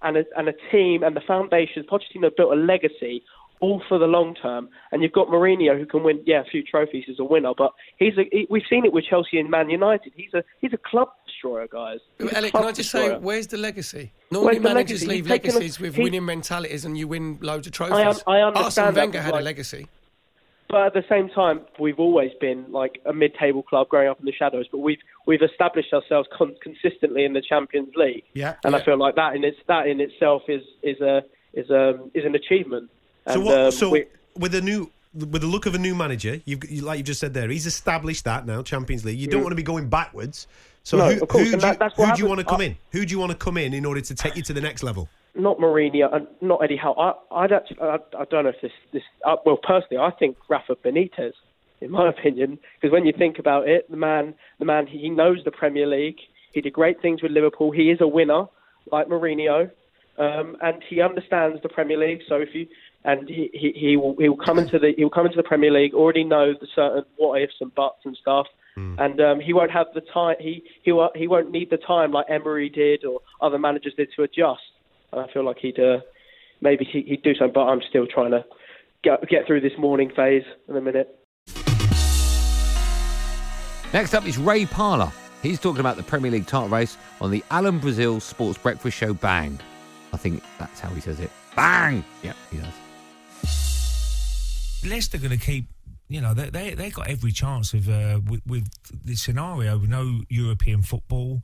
and 0.02 0.18
a, 0.18 0.24
and 0.38 0.48
a 0.48 0.54
team 0.72 1.04
and 1.04 1.16
the 1.16 1.22
foundations. 1.22 1.86
Pochettino 1.88 2.30
built 2.36 2.52
a 2.54 2.56
legacy 2.56 3.24
all 3.62 3.82
for 3.90 3.98
the 4.00 4.06
long 4.06 4.36
term. 4.36 4.70
And 4.92 5.02
you've 5.04 5.12
got 5.12 5.28
Mourinho 5.28 5.78
who 5.78 5.86
can 5.86 6.04
win, 6.04 6.22
yeah, 6.26 6.42
a 6.42 6.46
few 6.46 6.64
trophies 6.64 7.06
as 7.10 7.20
a 7.20 7.24
winner. 7.24 7.54
But 7.58 7.72
he's 7.98 8.18
a, 8.18 8.24
he, 8.32 8.48
we've 8.50 8.64
seen 8.70 8.86
it 8.86 8.94
with 8.94 9.06
Chelsea 9.06 9.40
and 9.40 9.50
Man 9.50 9.70
United. 9.70 10.14
He's 10.16 10.34
a 10.34 10.44
he's 10.62 10.74
a 10.74 10.78
club 10.78 11.10
destroyer, 11.26 11.68
guys. 11.68 12.00
He's 12.18 12.32
a 12.32 12.38
Elliot, 12.38 12.52
club 12.52 12.64
can 12.64 12.70
I 12.70 12.72
just 12.74 12.92
destroyer. 12.92 13.14
say, 13.16 13.18
where's 13.20 13.48
the 13.48 13.58
legacy? 13.58 14.12
Normally, 14.32 14.56
Where's 14.60 14.64
managers 14.64 15.08
leave 15.08 15.28
taken 15.28 15.52
a- 15.52 15.54
legacies 15.56 15.80
with 15.80 15.96
he- 15.96 16.04
winning 16.04 16.26
mentalities, 16.26 16.86
and 16.86 16.98
you 16.98 17.08
win 17.08 17.38
loads 17.42 17.68
of 17.68 17.74
trophies. 17.74 17.96
I 17.98 18.08
un- 18.08 18.16
I 18.28 18.42
understand 18.42 18.66
Arsene 18.66 18.84
that, 18.86 18.96
Wenger 18.96 19.22
had 19.22 19.34
a 19.36 19.42
legacy. 19.42 19.88
But 20.70 20.86
at 20.86 20.94
the 20.94 21.04
same 21.10 21.30
time, 21.30 21.62
we've 21.80 21.98
always 22.00 22.30
been 22.40 22.72
like 22.72 23.02
a 23.08 23.12
mid-table 23.12 23.64
club 23.64 23.90
growing 23.90 24.08
up 24.08 24.20
in 24.20 24.26
the 24.26 24.32
shadows. 24.32 24.68
But 24.72 24.78
we've 24.78 25.00
we've 25.26 25.42
established 25.42 25.92
ourselves 25.94 26.30
con- 26.38 26.56
consistently 26.62 27.26
in 27.26 27.34
the 27.34 27.42
Champions 27.42 27.90
League. 27.96 28.24
Yeah. 28.34 28.54
and 28.64 28.74
yeah. 28.74 28.80
I 28.80 28.86
feel 28.86 28.98
like 28.98 29.16
that 29.16 29.36
in 29.36 29.44
its 29.44 29.58
that 29.68 29.88
in 29.88 30.00
itself 30.00 30.44
is 30.48 30.62
is 30.84 31.02
a 31.02 31.24
is 31.54 31.72
a 31.72 32.00
is 32.14 32.24
an 32.24 32.36
achievement. 32.36 32.92
So 33.34 33.40
what? 33.40 33.58
um, 33.58 33.72
so 33.72 33.90
we- 33.92 34.06
with 34.38 34.56
a 34.56 34.62
new. 34.62 34.92
With 35.16 35.42
the 35.42 35.48
look 35.48 35.66
of 35.66 35.74
a 35.74 35.80
new 35.80 35.96
manager, 35.96 36.40
you've 36.46 36.64
you, 36.70 36.84
like 36.84 37.00
you 37.00 37.04
just 37.04 37.20
said 37.20 37.34
there, 37.34 37.50
he's 37.50 37.66
established 37.66 38.26
that 38.26 38.46
now 38.46 38.62
Champions 38.62 39.04
League. 39.04 39.18
You 39.18 39.26
don't 39.26 39.40
Mm. 39.40 39.46
want 39.46 39.52
to 39.54 39.56
be 39.56 39.64
going 39.64 39.90
backwards. 39.90 40.46
So 40.84 40.98
No, 40.98 41.06
who, 41.08 41.14
who, 41.26 41.26
do, 41.46 41.50
you, 41.50 41.58
that- 41.58 41.80
that's 41.80 41.96
who 41.96 42.06
do 42.14 42.22
you 42.22 42.28
want 42.28 42.42
to 42.42 42.46
come 42.46 42.62
I- 42.62 42.66
in? 42.66 42.78
Who 42.92 43.04
do 43.08 43.12
you 43.12 43.18
want 43.20 43.32
to 43.32 43.38
come 43.38 43.58
in 43.58 43.74
in 43.74 43.86
order 43.86 44.02
to 44.02 44.14
take 44.14 44.36
you 44.36 44.44
to 44.44 44.54
the 44.54 44.62
next 44.62 44.84
level? 44.84 45.10
not 45.34 45.58
Mourinho 45.58 46.14
and 46.14 46.28
not 46.42 46.64
Eddie 46.64 46.76
Howe. 46.78 46.94
I, 46.94 47.44
I'd 47.44 47.52
actually, 47.52 47.80
I, 47.82 47.98
I 48.20 48.26
don't 48.26 48.44
know 48.44 48.50
if 48.52 48.62
this, 48.62 48.72
this 48.94 49.02
uh, 49.26 49.38
well, 49.48 49.58
personally, 49.58 49.98
I 49.98 50.12
think 50.12 50.38
Rafa 50.48 50.76
Benitez, 50.76 51.34
in 51.82 51.90
my 51.90 52.08
opinion, 52.16 52.60
because 52.80 52.92
when 52.94 53.06
you 53.08 53.14
think 53.14 53.40
about 53.40 53.68
it, 53.68 53.90
the 53.90 53.98
man, 53.98 54.36
the 54.60 54.66
man, 54.66 54.86
he 54.86 55.10
knows 55.10 55.40
the 55.44 55.52
Premier 55.52 55.88
League. 55.88 56.18
He 56.54 56.62
did 56.62 56.74
great 56.74 57.02
things 57.02 57.24
with 57.24 57.32
Liverpool. 57.32 57.72
He 57.72 57.90
is 57.90 58.00
a 58.00 58.08
winner, 58.08 58.46
like 58.92 59.08
Mourinho, 59.08 59.72
um, 60.20 60.56
and 60.62 60.84
he 60.88 61.02
understands 61.02 61.62
the 61.64 61.70
Premier 61.70 61.98
League. 61.98 62.22
So 62.30 62.36
if 62.36 62.50
you 62.54 62.68
and 63.06 63.28
he, 63.30 63.50
he, 63.54 63.74
he 63.76 63.98
will 63.98 64.16
he 64.20 64.30
will 64.30 64.38
come 64.38 64.60
into 64.60 64.78
the 64.78 64.94
he 64.98 65.04
will 65.04 65.12
come 65.12 65.26
into 65.26 65.38
the 65.38 65.44
Premier 65.44 65.72
League 65.72 65.94
already 65.94 66.24
know 66.24 66.54
the 66.54 66.68
certain 66.76 67.04
what 67.18 67.42
ifs 67.42 67.54
and 67.62 67.74
buts 67.76 68.00
and 68.06 68.18
stuff. 68.20 68.48
And 68.98 69.20
um, 69.20 69.40
he 69.42 69.52
won't 69.52 69.72
have 69.72 69.88
the 69.94 70.00
time. 70.02 70.38
He 70.40 70.64
he 70.84 70.94
won't, 70.94 71.16
he 71.18 71.28
won't 71.28 71.52
need 71.52 71.70
the 71.70 71.78
time 71.78 72.14
like 72.14 72.28
Emery 72.30 72.70
did 72.70 73.04
or 73.04 73.20
other 73.42 73.60
managers 73.60 73.94
did 73.98 74.08
to 74.16 74.24
adjust. 74.24 74.62
And 75.12 75.20
I 75.20 75.28
feel 75.34 75.44
like 75.44 75.58
he'd 75.58 75.78
uh, 75.80 76.00
maybe 76.62 76.86
he, 76.86 77.02
he'd 77.02 77.22
do 77.22 77.36
something, 77.36 77.54
but 77.54 77.66
I'm 77.66 77.82
still 77.90 78.08
trying 78.08 78.32
to 78.32 78.46
get 79.04 79.28
get 79.28 79.46
through 79.46 79.62
this 79.62 79.74
mourning 79.78 80.12
phase 80.16 80.44
in 80.70 80.78
a 80.78 80.82
minute. 80.82 81.14
Next 83.92 84.14
up 84.14 84.26
is 84.26 84.38
Ray 84.38 84.66
Parlour. 84.66 85.12
He's 85.42 85.60
talking 85.60 85.80
about 85.80 85.98
the 85.98 86.04
Premier 86.04 86.32
League 86.32 86.48
title 86.48 86.70
race 86.70 86.98
on 87.20 87.32
the 87.32 87.44
Alan 87.50 87.80
Brazil 87.80 88.20
Sports 88.20 88.58
Breakfast 88.58 88.96
Show 88.96 89.14
Bang. 89.14 89.60
I 90.14 90.18
think 90.18 90.42
that's 90.58 90.80
how 90.80 90.90
he 90.90 91.02
says 91.02 91.20
it. 91.20 91.32
Bang! 91.56 92.04
Yep, 92.24 92.36
he 92.52 92.58
does. 92.58 92.74
Leicester 94.86 95.18
going 95.18 95.38
to 95.38 95.46
keep. 95.46 95.68
You 96.08 96.22
know, 96.22 96.34
they 96.34 96.50
they 96.50 96.74
they 96.74 96.90
got 96.90 97.08
every 97.08 97.32
chance 97.32 97.74
of 97.74 97.88
uh, 97.88 98.20
with, 98.28 98.42
with 98.48 98.68
the 99.06 99.16
scenario 99.16 99.78
with 99.78 99.90
no 99.90 100.22
European 100.30 100.82
football. 100.82 101.42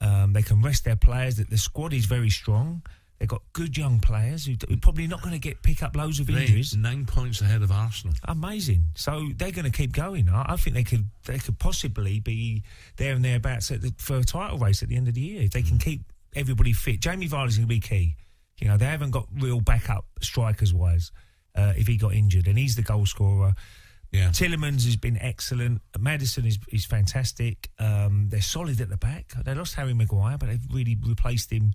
Um, 0.00 0.32
they 0.32 0.42
can 0.42 0.62
rest 0.62 0.84
their 0.84 0.96
players. 0.96 1.36
That 1.36 1.50
the 1.50 1.58
squad 1.58 1.92
is 1.92 2.04
very 2.04 2.30
strong. 2.30 2.82
They've 3.18 3.28
got 3.28 3.42
good 3.54 3.76
young 3.76 3.98
players 4.00 4.44
who 4.44 4.52
are 4.52 4.76
probably 4.76 5.06
not 5.06 5.22
going 5.22 5.32
to 5.32 5.38
get 5.38 5.62
pick 5.62 5.82
up 5.82 5.96
loads 5.96 6.20
of 6.20 6.28
injuries. 6.28 6.76
Nine 6.76 7.06
points 7.06 7.40
ahead 7.40 7.62
of 7.62 7.72
Arsenal. 7.72 8.14
Amazing. 8.28 8.84
So 8.94 9.28
they're 9.36 9.52
going 9.52 9.64
to 9.64 9.70
keep 9.70 9.92
going. 9.92 10.28
I, 10.28 10.44
I 10.50 10.56
think 10.56 10.76
they 10.76 10.84
could 10.84 11.06
they 11.24 11.38
could 11.38 11.58
possibly 11.58 12.20
be 12.20 12.62
there 12.96 13.14
and 13.14 13.24
thereabouts 13.24 13.70
at 13.70 13.80
the, 13.80 13.92
for 13.96 14.18
a 14.18 14.24
title 14.24 14.58
race 14.58 14.82
at 14.82 14.90
the 14.90 14.96
end 14.96 15.08
of 15.08 15.14
the 15.14 15.22
year 15.22 15.42
if 15.42 15.52
they 15.52 15.62
can 15.62 15.78
keep 15.78 16.02
everybody 16.34 16.74
fit. 16.74 17.00
Jamie 17.00 17.28
Vardy's 17.28 17.56
going 17.56 17.68
to 17.68 17.74
be 17.74 17.80
key. 17.80 18.16
You 18.58 18.68
know 18.68 18.76
they 18.76 18.86
haven't 18.86 19.12
got 19.12 19.26
real 19.40 19.60
backup 19.60 20.04
strikers 20.20 20.74
wise. 20.74 21.10
Uh, 21.56 21.72
if 21.76 21.86
he 21.86 21.96
got 21.96 22.12
injured, 22.12 22.46
and 22.46 22.58
he's 22.58 22.76
the 22.76 22.82
goal 22.82 23.06
scorer. 23.06 23.54
Yeah. 24.12 24.28
Tielemans 24.28 24.84
has 24.84 24.96
been 24.96 25.18
excellent. 25.20 25.82
Maddison 25.98 26.46
is 26.46 26.58
is 26.68 26.84
fantastic. 26.84 27.70
Um, 27.78 28.28
they're 28.30 28.40
solid 28.40 28.80
at 28.80 28.88
the 28.88 28.96
back. 28.96 29.32
They 29.44 29.54
lost 29.54 29.74
Harry 29.74 29.94
Maguire, 29.94 30.38
but 30.38 30.48
they've 30.48 30.66
really 30.72 30.96
replaced 31.06 31.50
him. 31.50 31.72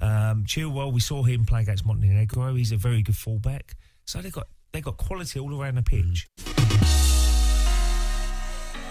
Um, 0.00 0.44
Chilwell, 0.44 0.92
we 0.92 1.00
saw 1.00 1.22
him 1.22 1.44
play 1.44 1.62
against 1.62 1.84
Montenegro. 1.84 2.54
He's 2.54 2.72
a 2.72 2.76
very 2.76 3.02
good 3.02 3.16
fullback. 3.16 3.74
So 4.06 4.20
they 4.20 4.30
got 4.30 4.46
they 4.72 4.80
got 4.80 4.96
quality 4.96 5.38
all 5.40 5.60
around 5.60 5.76
the 5.76 5.82
pitch. 5.82 6.28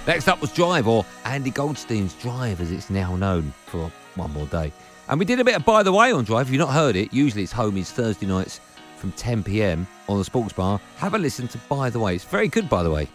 Next 0.08 0.30
up 0.30 0.40
was 0.40 0.54
Drive, 0.54 0.88
or 0.88 1.06
Andy 1.26 1.52
Goldstein's 1.52 2.14
Drive, 2.14 2.62
as 2.62 2.72
it's 2.72 2.90
now 2.90 3.16
known, 3.18 3.54
for 3.66 3.92
one 4.16 4.32
more 4.32 4.46
day. 4.46 4.72
And 5.10 5.20
we 5.20 5.26
did 5.26 5.40
a 5.40 5.44
bit 5.44 5.56
of 5.56 5.66
By 5.66 5.84
the 5.84 5.92
Way 5.92 6.14
on 6.14 6.24
Drive. 6.24 6.48
If 6.48 6.54
you've 6.54 6.60
not 6.60 6.74
heard 6.74 6.96
it, 6.96 7.14
usually 7.14 7.44
it's 7.44 7.54
homies 7.54 7.88
Thursday 7.92 8.26
nights 8.26 8.62
from 8.98 9.12
10 9.14 9.44
pm 9.44 9.88
on 10.10 10.18
the 10.18 10.24
Sports 10.24 10.54
Bar. 10.54 10.80
Have 10.98 11.14
a 11.14 11.18
listen 11.18 11.48
to 11.50 11.58
By 11.70 11.90
the 11.90 12.00
Way. 12.00 12.16
It's 12.16 12.24
very 12.24 12.48
good, 12.48 12.68
by 12.70 12.84
the 12.84 12.92
way. 12.92 13.08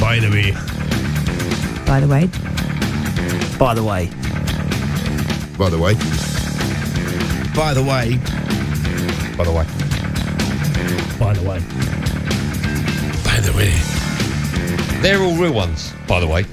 By 0.00 0.18
the 0.18 0.30
way. 0.30 0.52
By 1.86 2.00
the 2.00 2.08
way. 2.08 2.28
By 3.58 3.74
the 3.74 3.84
way. 3.84 4.10
By 5.56 5.70
the 5.70 5.78
way. 5.78 5.94
By 7.54 7.74
the 7.74 7.82
way. 7.82 8.18
By 9.36 9.44
the 9.44 9.52
way. 9.52 9.66
By 11.18 11.32
the 11.32 11.42
way. 11.42 11.60
By 13.24 13.40
the 13.40 13.52
way. 13.56 15.00
They're 15.02 15.22
all 15.22 15.36
real 15.36 15.52
ones, 15.52 15.92
by 16.08 16.20
the 16.20 16.26
way. 16.26 16.44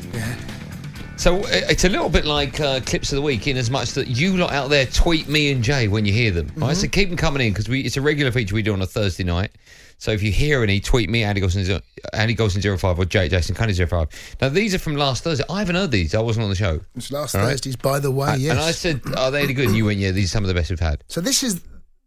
So 1.22 1.38
uh, 1.42 1.50
it's 1.70 1.84
a 1.84 1.90
little 1.90 2.10
bit 2.10 2.26
like 2.26 2.60
uh, 2.60 2.80
clips 2.80 3.12
of 3.12 3.18
the 3.18 3.22
week, 3.22 3.46
in 3.46 3.56
as 3.56 3.70
much 3.70 3.92
that 3.92 4.08
you 4.08 4.38
lot 4.38 4.52
out 4.52 4.72
there 4.72 4.88
tweet 4.88 5.28
me 5.28 5.52
and 5.52 5.64
Jay 5.64 5.88
when 5.88 6.04
you 6.04 6.12
hear 6.12 6.32
them. 6.32 6.52
Right, 6.56 6.76
so 6.76 6.88
keep 6.88 7.10
them 7.10 7.18
coming 7.18 7.46
in 7.46 7.54
because 7.54 7.70
it's 7.70 7.96
a 7.96 8.02
regular 8.02 8.32
feature 8.32 8.56
we 8.56 8.64
do 8.64 8.74
on 8.74 8.82
a 8.82 8.88
Thursday 8.88 9.24
night. 9.24 9.52
So 10.00 10.10
if 10.10 10.24
you 10.24 10.32
hear 10.32 10.64
any, 10.64 10.80
tweet 10.80 11.12
me 11.12 11.22
Andy 11.24 11.40
Golson, 11.40 11.62
zero- 11.62 11.82
Andy 12.12 12.36
Golson 12.36 12.80
05 12.80 12.98
or 12.98 13.06
Jay 13.06 13.30
Jason 13.30 13.54
Cundy 13.54 13.88
05. 13.88 14.38
Now 14.42 14.50
these 14.50 14.74
are 14.74 14.80
from 14.80 14.96
last 14.96 15.24
Thursday. 15.24 15.44
I 15.48 15.60
haven't 15.60 15.76
heard 15.76 15.92
these. 15.92 16.16
I 16.16 16.22
wasn't 16.22 16.46
on 16.46 16.50
the 16.50 16.56
show. 16.56 16.80
It's 16.96 17.12
last 17.12 17.36
right. 17.36 17.44
Thursday's, 17.52 17.76
by 17.76 18.00
the 18.00 18.10
way, 18.10 18.30
And- 18.34 18.42
yes. 18.42 18.52
And 18.54 18.60
I 18.60 18.72
said, 18.72 19.02
are 19.16 19.30
they 19.30 19.44
any 19.44 19.54
good? 19.54 19.68
And 19.68 19.76
you 19.78 19.86
went, 19.86 20.00
yeah, 20.00 20.10
these 20.10 20.26
are 20.26 20.34
some 20.34 20.44
of 20.44 20.48
the 20.48 20.56
best 20.56 20.72
we've 20.72 20.80
had. 20.80 21.04
So 21.08 21.22
this 21.22 21.44
is 21.44 21.62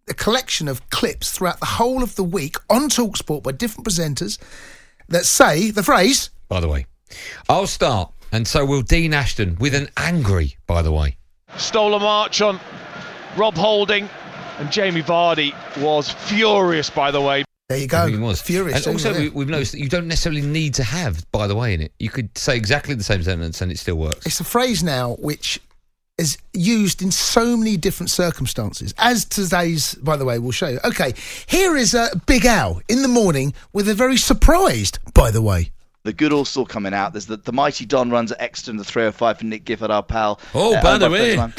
a 0.08 0.14
collection 0.14 0.66
of 0.66 0.90
clips 0.90 1.30
throughout 1.30 1.60
the 1.60 1.66
whole 1.66 2.02
of 2.02 2.16
the 2.16 2.24
week 2.24 2.56
on 2.68 2.88
Talksport 2.88 3.44
by 3.44 3.52
different 3.52 3.86
presenters 3.86 4.38
that 5.08 5.24
say 5.24 5.70
the 5.70 5.84
phrase. 5.84 6.30
By 6.48 6.58
the 6.58 6.68
way, 6.68 6.86
I'll 7.48 7.68
start, 7.68 8.10
and 8.34 8.48
so 8.48 8.64
will 8.64 8.82
Dean 8.82 9.14
Ashton 9.14 9.56
with 9.60 9.74
an 9.74 9.88
angry. 9.96 10.56
By 10.66 10.82
the 10.82 10.90
way. 10.90 11.16
stole 11.56 11.94
a 11.94 12.00
march 12.00 12.40
on 12.42 12.58
Rob 13.36 13.54
Holding, 13.54 14.08
and 14.58 14.72
Jamie 14.72 15.02
Vardy 15.02 15.54
was 15.80 16.10
furious, 16.10 16.90
by 16.90 17.12
the 17.12 17.20
way. 17.20 17.44
There 17.68 17.78
you 17.78 17.86
go. 17.86 18.06
He 18.06 18.16
was. 18.16 18.42
Furious. 18.42 18.86
And 18.86 18.94
also, 18.94 19.14
we, 19.14 19.28
we've 19.30 19.48
noticed 19.48 19.72
that 19.72 19.78
you 19.78 19.88
don't 19.88 20.08
necessarily 20.08 20.42
need 20.42 20.74
to 20.74 20.82
have 20.82 21.30
"by 21.30 21.46
the 21.46 21.54
way" 21.54 21.74
in 21.74 21.80
it. 21.80 21.92
You 21.98 22.10
could 22.10 22.36
say 22.36 22.56
exactly 22.56 22.94
the 22.94 23.04
same 23.04 23.22
sentence, 23.22 23.60
and 23.62 23.70
it 23.70 23.78
still 23.78 23.96
works. 23.96 24.26
It's 24.26 24.40
a 24.40 24.44
phrase 24.44 24.82
now 24.82 25.14
which 25.14 25.60
is 26.18 26.36
used 26.52 27.02
in 27.02 27.10
so 27.10 27.56
many 27.56 27.76
different 27.76 28.10
circumstances. 28.10 28.94
As 28.98 29.24
today's, 29.24 29.94
by 29.94 30.16
the 30.16 30.24
way, 30.24 30.38
we'll 30.38 30.52
show 30.52 30.68
you. 30.68 30.80
Okay, 30.84 31.14
here 31.46 31.76
is 31.76 31.94
uh, 31.94 32.08
Big 32.26 32.44
Al 32.44 32.80
in 32.88 33.02
the 33.02 33.08
morning 33.08 33.54
with 33.72 33.88
a 33.88 33.94
very 33.94 34.16
surprised, 34.16 34.98
by 35.14 35.30
the 35.30 35.42
way. 35.42 35.70
The 36.04 36.12
good 36.12 36.32
all 36.32 36.44
still 36.44 36.66
coming 36.66 36.92
out. 36.92 37.12
There's 37.14 37.26
the, 37.26 37.38
the 37.38 37.52
mighty 37.52 37.86
Don 37.86 38.10
runs 38.10 38.30
at 38.30 38.40
Exton, 38.40 38.76
the 38.76 38.84
305 38.84 39.38
for 39.38 39.44
Nick 39.46 39.64
Gifford, 39.64 39.90
our 39.90 40.02
pal. 40.02 40.38
Oh, 40.54 40.74
Uh, 40.74 40.82
by 40.82 40.98
the 40.98 41.08
way. 41.10 41.36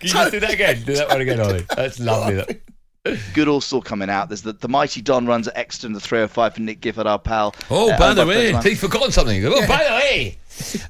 Can 0.00 0.08
you 0.08 0.08
just 0.08 0.30
do 0.32 0.40
that 0.40 0.52
again? 0.52 0.82
Do 0.84 0.94
that 0.96 1.08
one 1.08 1.20
again, 1.20 1.40
Ollie. 1.40 1.64
That's 1.76 2.00
lovely. 2.00 2.34
That. 2.36 2.60
Good 3.34 3.48
all 3.48 3.60
still 3.60 3.80
coming 3.80 4.10
out. 4.10 4.28
There's 4.28 4.42
the, 4.42 4.52
the 4.52 4.68
mighty 4.68 5.00
Don 5.00 5.26
runs 5.26 5.48
at 5.48 5.56
Exton, 5.56 5.92
the 5.92 6.00
305 6.00 6.54
for 6.54 6.60
Nick 6.60 6.80
Gifford, 6.80 7.06
our 7.06 7.18
pal. 7.18 7.54
Oh, 7.70 7.90
Uh, 7.92 7.98
by 7.98 8.14
the 8.14 8.26
way, 8.26 8.52
he's 8.62 8.80
forgotten 8.80 9.12
something. 9.12 9.44
Oh, 9.46 9.66
by 9.66 9.84
the 9.84 9.90
way, 9.94 10.38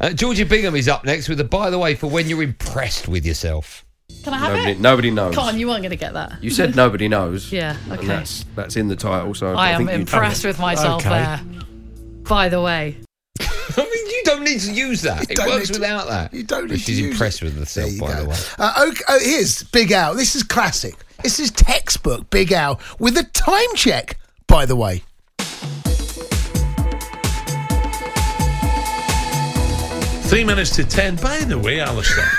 uh, 0.01 0.11
Georgie 0.13 0.45
Bingham 0.45 0.75
is 0.77 0.89
up 0.89 1.05
next 1.05 1.29
with 1.29 1.39
the 1.39 1.45
"by 1.45 1.71
the 1.71 1.79
way" 1.79 1.95
for 1.95 2.09
when 2.09 2.27
you're 2.29 2.43
impressed 2.43 3.07
with 3.07 3.25
yourself. 3.25 3.85
Can 4.23 4.35
I 4.35 4.39
have 4.39 4.53
Nobody, 4.53 4.71
it? 4.73 4.81
nobody 4.81 5.11
knows. 5.11 5.35
Come 5.35 5.45
on, 5.47 5.59
you 5.59 5.67
weren't 5.67 5.81
going 5.83 5.91
to 5.91 5.97
get 5.97 6.13
that. 6.13 6.43
You 6.43 6.51
said 6.51 6.77
nobody 6.77 7.09
knows. 7.09 7.51
Yeah, 7.61 7.77
And 7.85 7.93
okay. 7.95 8.07
that's 8.07 8.45
that's 8.55 8.77
in 8.77 8.89
the 8.89 8.97
title. 8.97 9.35
So 9.35 9.55
I 9.55 9.69
I, 9.69 9.71
am 9.73 9.89
impressed 9.89 10.45
with 10.45 10.59
myself 10.59 11.01
Okay. 11.07 11.11
there. 11.11 11.41
By 12.25 12.49
the 12.49 12.61
way, 12.61 12.97
I 13.41 13.45
mean, 13.77 14.07
you 14.07 14.23
don't 14.25 14.45
need 14.45 14.61
to 14.61 14.73
use 14.73 15.03
that. 15.03 15.31
It 15.31 15.39
works 15.39 15.69
to- 15.69 15.73
without 15.81 16.07
that. 16.09 16.35
you 16.35 16.43
don't 16.43 16.69
But 16.69 16.77
need 16.77 16.85
to 16.85 16.93
use 16.93 17.01
that. 17.01 17.03
She's 17.03 17.11
impressed 17.13 17.43
it. 17.43 17.45
with 17.47 17.59
herself, 17.59 17.91
by 17.99 18.13
go. 18.15 18.23
the 18.25 18.29
way. 18.29 18.37
Uh, 18.59 18.87
okay, 18.89 19.05
oh, 19.09 19.19
here's 19.23 19.63
Big 19.65 19.91
Al. 19.93 20.15
This 20.15 20.37
is 20.37 20.43
classic. 20.43 20.95
This 21.23 21.41
is 21.41 21.51
textbook 21.51 22.29
Big 22.31 22.53
Al 22.53 22.79
with 22.99 23.17
a 23.17 23.25
time 23.25 23.75
check, 23.75 24.19
by 24.47 24.67
the 24.67 24.77
way. 24.77 25.03
Three 30.29 30.45
minutes 30.45 30.71
to 30.77 30.85
ten. 30.85 31.17
By 31.17 31.41
the 31.41 31.59
way, 31.59 31.81
Alistair. 31.81 32.31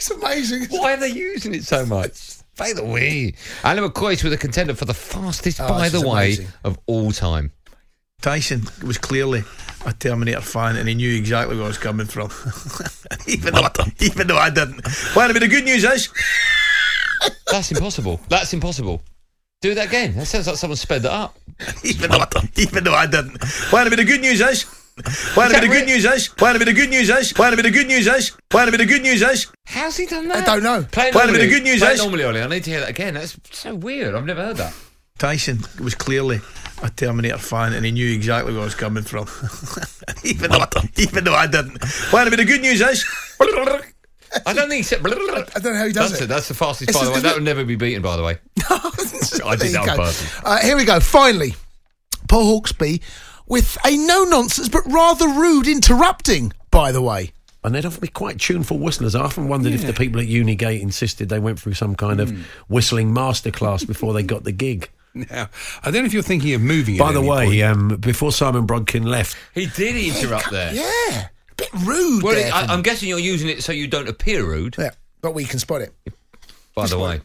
It's 0.00 0.10
amazing. 0.10 0.64
Why 0.70 0.94
are 0.94 0.96
they 0.96 1.08
using 1.10 1.54
it 1.54 1.62
so 1.64 1.84
much? 1.84 2.38
By 2.56 2.72
the 2.72 2.82
way, 2.82 3.34
Alan 3.62 3.84
McCoist 3.84 4.24
with 4.24 4.32
a 4.32 4.38
contender 4.38 4.74
for 4.74 4.86
the 4.86 4.94
fastest 4.94 5.60
Oh, 5.60 5.68
by 5.68 5.90
the 5.90 6.00
way 6.00 6.08
amazing. 6.08 6.46
of 6.64 6.78
all 6.86 7.12
time. 7.12 7.52
Tyson 8.22 8.62
was 8.82 8.96
clearly 8.96 9.44
a 9.84 9.92
Terminator 9.92 10.40
fan 10.40 10.76
and 10.76 10.88
he 10.88 10.94
knew 10.94 11.14
exactly 11.14 11.54
where 11.54 11.66
I 11.66 11.68
was 11.68 11.76
coming 11.76 12.06
from. 12.06 12.30
even, 13.26 13.52
though 13.52 13.60
I, 13.60 13.92
even 13.98 14.26
though 14.26 14.38
I 14.38 14.48
didn't. 14.48 14.80
Well, 15.14 15.30
but 15.34 15.40
the 15.40 15.48
good 15.48 15.64
news 15.64 15.84
is. 15.84 16.08
That's 17.52 17.70
impossible. 17.70 18.22
That's 18.30 18.54
impossible. 18.54 19.02
Do 19.60 19.74
that 19.74 19.88
again. 19.88 20.16
That 20.16 20.24
sounds 20.24 20.46
like 20.46 20.56
someone 20.56 20.78
sped 20.78 21.02
that 21.02 21.12
up. 21.12 21.38
Even 21.84 22.10
though, 22.10 22.20
I, 22.20 22.48
even 22.56 22.84
though 22.84 22.94
I 22.94 23.06
didn't. 23.06 23.36
Well, 23.70 23.86
but 23.90 23.96
the 23.96 24.04
good 24.04 24.22
news 24.22 24.40
is. 24.40 24.64
Well, 25.36 25.50
but 25.50 25.60
the 25.60 25.68
good 25.68 25.86
news 25.86 26.04
is. 26.04 26.30
Well, 26.38 26.56
but 26.58 26.64
the 26.64 26.72
good 26.72 26.90
news 26.90 27.10
is. 27.10 27.32
Well, 27.36 27.54
but 27.56 27.62
the 27.62 27.70
good 27.70 27.86
news 27.86 28.06
is. 28.06 28.32
Well, 28.52 28.70
but 28.70 28.78
the 28.78 28.86
good 28.86 29.02
news 29.02 29.22
is. 29.22 29.46
How's 29.66 29.96
he 29.96 30.06
done 30.06 30.28
that? 30.28 30.48
I 30.48 30.54
don't 30.54 30.62
know. 30.62 30.86
Play 30.90 31.08
it 31.08 31.14
Well, 31.14 31.26
but 31.26 31.32
normally. 31.32 31.46
the 31.46 31.52
good 31.54 31.62
news 31.64 31.80
Play 31.80 31.90
it 31.90 31.94
is- 31.94 32.00
normally, 32.00 32.24
Ollie. 32.24 32.42
I 32.42 32.46
need 32.46 32.64
to 32.64 32.70
hear 32.70 32.80
that 32.80 32.88
again. 32.90 33.14
That's 33.14 33.36
so 33.52 33.74
weird. 33.74 34.14
I've 34.14 34.24
never 34.24 34.42
heard 34.42 34.56
that. 34.58 34.74
Tyson 35.18 35.60
was 35.82 35.94
clearly 35.94 36.40
a 36.82 36.88
Terminator 36.88 37.36
fan 37.36 37.74
and 37.74 37.84
he 37.84 37.92
knew 37.92 38.10
exactly 38.14 38.52
where 38.54 38.62
I 38.62 38.64
was 38.64 38.74
coming 38.74 39.02
from. 39.02 39.26
even, 40.24 40.50
though 40.50 40.58
I, 40.58 40.88
even 40.96 41.24
though 41.24 41.34
I 41.34 41.46
didn't. 41.46 41.78
Well, 42.10 42.28
but 42.30 42.36
the 42.36 42.44
good 42.46 42.62
news 42.62 42.80
is. 42.80 43.04
I 44.46 44.52
don't 44.54 44.68
think 44.68 44.78
he 44.78 44.82
said. 44.82 45.00
I 45.04 45.10
don't 45.10 45.64
know 45.74 45.74
how 45.78 45.86
he 45.86 45.92
does 45.92 46.10
that's 46.12 46.22
it. 46.22 46.26
That's 46.28 46.48
the 46.48 46.54
fastest. 46.54 46.90
It's 46.90 46.98
by 46.98 47.04
the 47.04 47.10
way, 47.10 47.20
that 47.20 47.34
will 47.34 47.42
never 47.42 47.64
be 47.64 47.76
beaten. 47.76 48.00
By 48.00 48.16
the 48.16 48.22
way, 48.22 48.38
I 48.70 49.56
did 49.56 49.66
you 49.66 49.72
that 49.72 49.88
on 49.90 49.96
purpose. 49.96 50.40
Uh, 50.44 50.58
here 50.60 50.76
we 50.76 50.84
go. 50.84 51.00
Finally, 51.00 51.54
Paul 52.28 52.60
Hawksbee 52.60 53.02
with 53.50 53.76
a 53.84 53.94
no 53.96 54.24
nonsense 54.24 54.70
but 54.70 54.82
rather 54.86 55.28
rude 55.28 55.66
interrupting, 55.68 56.52
by 56.70 56.90
the 56.92 57.02
way. 57.02 57.32
And 57.62 57.74
they'd 57.74 57.84
often 57.84 58.00
be 58.00 58.08
quite 58.08 58.40
tuneful 58.40 58.78
whistlers. 58.78 59.14
I 59.14 59.20
often 59.20 59.46
wondered 59.48 59.74
if 59.74 59.84
the 59.86 59.92
people 59.92 60.18
at 60.18 60.28
Unigate 60.28 60.80
insisted 60.80 61.28
they 61.28 61.38
went 61.38 61.60
through 61.60 61.74
some 61.74 61.94
kind 61.94 62.18
of 62.18 62.30
whistling 62.70 63.12
masterclass 63.12 63.86
before 63.86 64.14
they 64.14 64.22
got 64.22 64.44
the 64.44 64.52
gig. 64.52 64.88
Now, 65.12 65.48
I 65.82 65.90
don't 65.90 66.02
know 66.02 66.06
if 66.06 66.12
you're 66.14 66.22
thinking 66.22 66.54
of 66.54 66.60
moving. 66.60 66.96
By 66.96 67.08
at 67.08 67.14
the 67.14 67.18
any 67.18 67.28
way, 67.28 67.46
point. 67.46 67.62
um, 67.62 67.96
before 67.96 68.30
Simon 68.30 68.64
Brodkin 68.64 69.04
left, 69.04 69.36
He 69.54 69.66
did 69.66 69.96
interrupt 69.96 70.52
there. 70.52 70.72
Yeah, 70.72 71.26
a 71.50 71.54
bit 71.56 71.68
rude. 71.84 72.22
Well, 72.22 72.34
there 72.36 72.54
I, 72.54 72.66
I'm 72.66 72.80
guessing 72.82 73.08
you're 73.08 73.18
using 73.18 73.48
it 73.48 73.64
so 73.64 73.72
you 73.72 73.88
don't 73.88 74.08
appear 74.08 74.44
rude. 74.44 74.76
yeah, 74.78 74.90
but 75.20 75.34
we 75.34 75.44
can 75.46 75.58
spot 75.58 75.80
it. 75.80 75.92
By 76.76 76.86
the 76.86 76.96
way, 76.96 77.20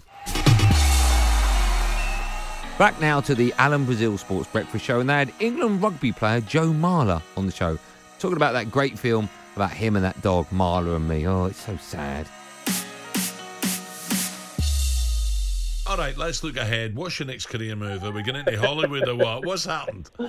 Back 2.78 3.00
now 3.00 3.22
to 3.22 3.34
the 3.36 3.54
Alan 3.58 3.86
Brazil 3.86 4.18
Sports 4.18 4.50
Breakfast 4.52 4.84
Show, 4.84 5.00
and 5.00 5.10
they 5.10 5.14
had 5.14 5.32
England 5.40 5.82
rugby 5.82 6.12
player 6.12 6.42
Joe 6.42 6.68
Marler 6.68 7.22
on 7.38 7.46
the 7.46 7.52
show, 7.52 7.80
talking 8.20 8.36
about 8.36 8.52
that 8.52 8.70
great 8.70 9.00
film 9.00 9.30
about 9.56 9.72
him 9.72 9.96
and 9.96 10.04
that 10.04 10.22
dog, 10.22 10.46
Marler 10.50 10.98
and 10.98 11.08
me. 11.08 11.26
Oh, 11.26 11.46
it's 11.46 11.62
so 11.66 11.78
sad. 11.78 12.28
All 15.88 15.96
right, 15.98 16.18
let's 16.18 16.44
look 16.44 16.58
ahead. 16.58 16.96
What's 16.98 17.18
your 17.18 17.28
next 17.28 17.46
career 17.46 17.76
move? 17.78 18.04
Are 18.04 18.12
we 18.12 18.24
going 18.24 18.36
into 18.46 18.60
Hollywood 18.60 19.08
or 19.08 19.16
what? 19.16 19.46
What's 19.46 19.64
happened? 19.66 20.10
Uh, 20.20 20.26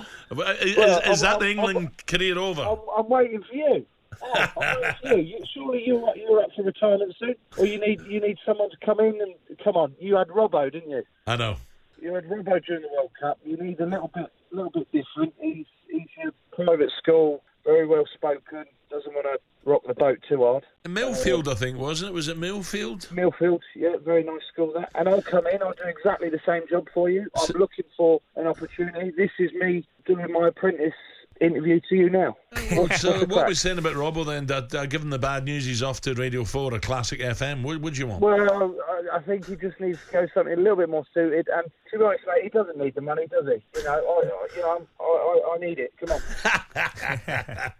is, 0.61 0.77
Well, 0.77 1.01
is 1.11 1.19
that 1.21 1.31
I'm- 1.31 1.39
the 1.39 1.45
I'm- 1.47 1.57
England 1.57 2.07
career 2.07 2.37
over? 2.37 2.61
I'm, 2.61 2.77
I'm 2.97 3.09
waiting 3.09 3.41
for 3.43 3.55
you. 3.55 3.85
Oh, 4.21 4.33
I'm 4.61 4.79
waiting 4.81 4.95
for 5.01 5.07
you. 5.17 5.37
you. 5.37 5.39
Surely 5.53 5.83
you're 5.85 6.15
you're 6.15 6.41
up 6.41 6.49
for 6.55 6.63
retirement 6.63 7.13
soon, 7.19 7.35
or 7.57 7.65
you 7.65 7.79
need 7.79 8.01
you 8.03 8.21
need 8.21 8.37
someone 8.45 8.69
to 8.69 8.77
come 8.85 8.99
in 9.01 9.19
and 9.21 9.33
come 9.63 9.75
on. 9.75 9.93
You 9.99 10.15
had 10.15 10.27
Robbo, 10.29 10.71
didn't 10.71 10.89
you? 10.89 11.03
I 11.27 11.35
know. 11.35 11.57
You 12.01 12.13
had 12.13 12.25
Robbo 12.25 12.63
during 12.65 12.83
the 12.83 12.89
World 12.95 13.11
Cup. 13.19 13.39
You 13.43 13.57
need 13.57 13.79
a 13.79 13.85
little 13.85 14.11
bit 14.13 14.31
little 14.51 14.71
bit 14.71 14.87
different. 14.91 15.33
He's 15.39 15.65
he's 15.89 16.07
your 16.21 16.31
private 16.53 16.91
school 16.97 17.43
very 17.67 17.85
well 17.85 18.05
spoken. 18.13 18.63
Doesn't 18.89 19.13
want 19.13 19.25
to 19.25 19.69
rock 19.69 19.81
the 19.85 19.93
boat 19.93 20.19
too 20.27 20.43
hard. 20.43 20.63
Millfield, 20.85 21.49
I 21.49 21.55
think, 21.55 21.77
wasn't 21.77 22.11
it? 22.11 22.13
Was 22.13 22.29
it 22.29 22.39
Millfield? 22.39 23.07
Millfield, 23.07 23.59
yeah, 23.75 23.97
very 24.03 24.23
nice 24.23 24.41
school 24.51 24.71
that. 24.73 24.89
And 24.95 25.09
I'll 25.09 25.21
come 25.21 25.45
in, 25.47 25.61
I'll 25.61 25.73
do 25.73 25.83
exactly 25.85 26.29
the 26.29 26.39
same 26.45 26.63
job 26.69 26.87
for 26.93 27.09
you. 27.09 27.29
I'm 27.35 27.59
looking 27.59 27.83
for 27.97 28.21
an 28.37 28.47
opportunity. 28.47 29.11
This 29.15 29.31
is 29.37 29.51
me 29.53 29.85
doing 30.05 30.31
my 30.31 30.47
apprentice 30.47 30.93
interview 31.41 31.79
to 31.89 31.95
you 31.95 32.09
now. 32.09 32.35
What's- 32.73 33.01
So, 33.01 33.09
what's 33.11 33.19
what 33.21 33.29
crack? 33.29 33.47
we're 33.47 33.53
saying 33.53 33.77
about 33.79 33.93
Robbo 33.95 34.25
then, 34.25 34.45
that 34.47 34.73
uh, 34.75 34.85
given 34.85 35.09
the 35.09 35.19
bad 35.19 35.45
news, 35.45 35.65
he's 35.65 35.81
off 35.83 36.01
to 36.01 36.13
Radio 36.13 36.43
4 36.43 36.73
or 36.73 36.79
Classic 36.79 37.19
FM. 37.19 37.63
What 37.63 37.79
would 37.81 37.97
you 37.97 38.07
want? 38.07 38.21
Well, 38.21 38.75
I, 39.11 39.17
I 39.17 39.21
think 39.21 39.45
he 39.47 39.55
just 39.55 39.79
needs 39.79 39.99
to 40.07 40.11
go 40.13 40.27
something 40.33 40.53
a 40.53 40.57
little 40.57 40.75
bit 40.77 40.89
more 40.89 41.05
suited. 41.13 41.47
And 41.53 41.67
to 41.91 41.97
be 41.97 42.03
honest, 42.03 42.23
mate, 42.27 42.43
he 42.43 42.49
doesn't 42.49 42.77
need 42.77 42.95
the 42.95 43.01
money, 43.01 43.27
does 43.27 43.45
he? 43.45 43.79
You 43.79 43.85
know, 43.85 43.93
I, 43.93 44.27
I, 44.27 44.47
you 44.55 44.61
know, 44.61 44.75
I'm, 44.77 44.87
I, 44.99 45.03
I, 45.03 45.55
I 45.55 45.57
need 45.59 45.79
it. 45.79 45.93
Come 45.99 46.11
on. 46.11 46.21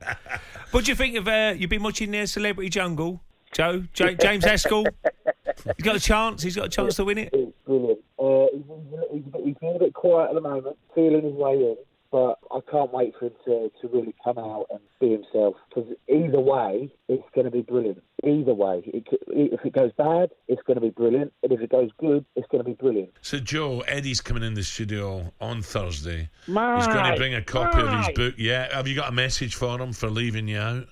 What 0.72 0.86
do 0.86 0.92
you 0.92 0.96
think 0.96 1.16
of? 1.16 1.28
Uh, 1.28 1.54
you've 1.58 1.70
been 1.70 1.82
watching 1.84 2.12
the 2.12 2.26
Celebrity 2.28 2.70
Jungle, 2.70 3.22
Joe, 3.54 3.84
J- 3.94 4.16
James 4.16 4.44
Haskell. 4.44 4.86
He's 5.78 5.84
got 5.84 5.96
a 5.96 6.00
chance. 6.00 6.44
He's 6.44 6.56
got 6.56 6.66
a 6.66 6.70
chance 6.70 6.96
to 6.98 7.06
win 7.06 7.18
it. 7.18 7.30
It's 7.34 7.52
brilliant. 7.66 8.00
Uh, 8.20 8.46
he's, 8.54 8.64
he's, 9.12 9.24
he's, 9.34 9.44
he's 9.46 9.56
been 9.56 9.76
a 9.76 9.80
bit 9.80 9.94
quiet 9.94 10.30
at 10.30 10.36
the 10.36 10.42
moment, 10.42 10.78
feeling 10.94 11.24
his 11.24 11.34
way 11.34 11.54
in. 11.54 11.76
But 12.12 12.40
I 12.52 12.60
can't 12.72 12.94
wait 12.94 13.14
for 13.20 13.26
him 13.26 13.34
to, 13.46 13.72
to 13.82 13.88
really 13.90 14.16
come 14.24 14.38
out 14.38 14.68
and 14.70 14.80
be 15.00 15.12
himself. 15.12 15.56
Because 15.68 15.92
either 16.08 16.40
way, 16.40 16.90
it's 17.10 17.24
going 17.36 17.46
to 17.46 17.52
be 17.52 17.62
brilliant. 17.62 18.02
Either 18.24 18.54
way, 18.54 18.82
it, 18.86 19.04
if 19.28 19.66
it 19.66 19.74
goes 19.74 19.92
bad, 19.98 20.30
it's 20.48 20.62
going 20.64 20.76
to 20.76 20.82
be 20.82 20.90
brilliant. 20.90 21.34
And 21.44 21.52
if 21.52 21.60
it 21.60 21.70
goes 21.70 21.90
good, 22.00 22.26
it's 22.36 22.48
going 22.48 22.64
to 22.64 22.70
be 22.70 22.76
brilliant. 22.76 23.10
So, 23.22 23.40
Joe, 23.40 23.82
Eddie's 23.82 24.22
coming 24.22 24.44
in 24.44 24.54
the 24.54 24.64
studio 24.64 25.34
on 25.42 25.62
Thursday. 25.62 26.30
He's 26.46 26.56
going 26.56 27.12
to 27.12 27.16
bring 27.18 27.36
a 27.36 27.42
copy 27.42 27.82
of 27.82 28.06
his 28.06 28.10
book. 28.16 28.36
Yeah, 28.38 28.74
have 28.74 28.88
you 28.88 28.96
got 28.96 29.10
a 29.10 29.14
message 29.14 29.56
for 29.56 29.80
him 29.80 29.92
for 29.92 30.10
leaving 30.10 30.48
you 30.48 30.60
out? 30.60 30.88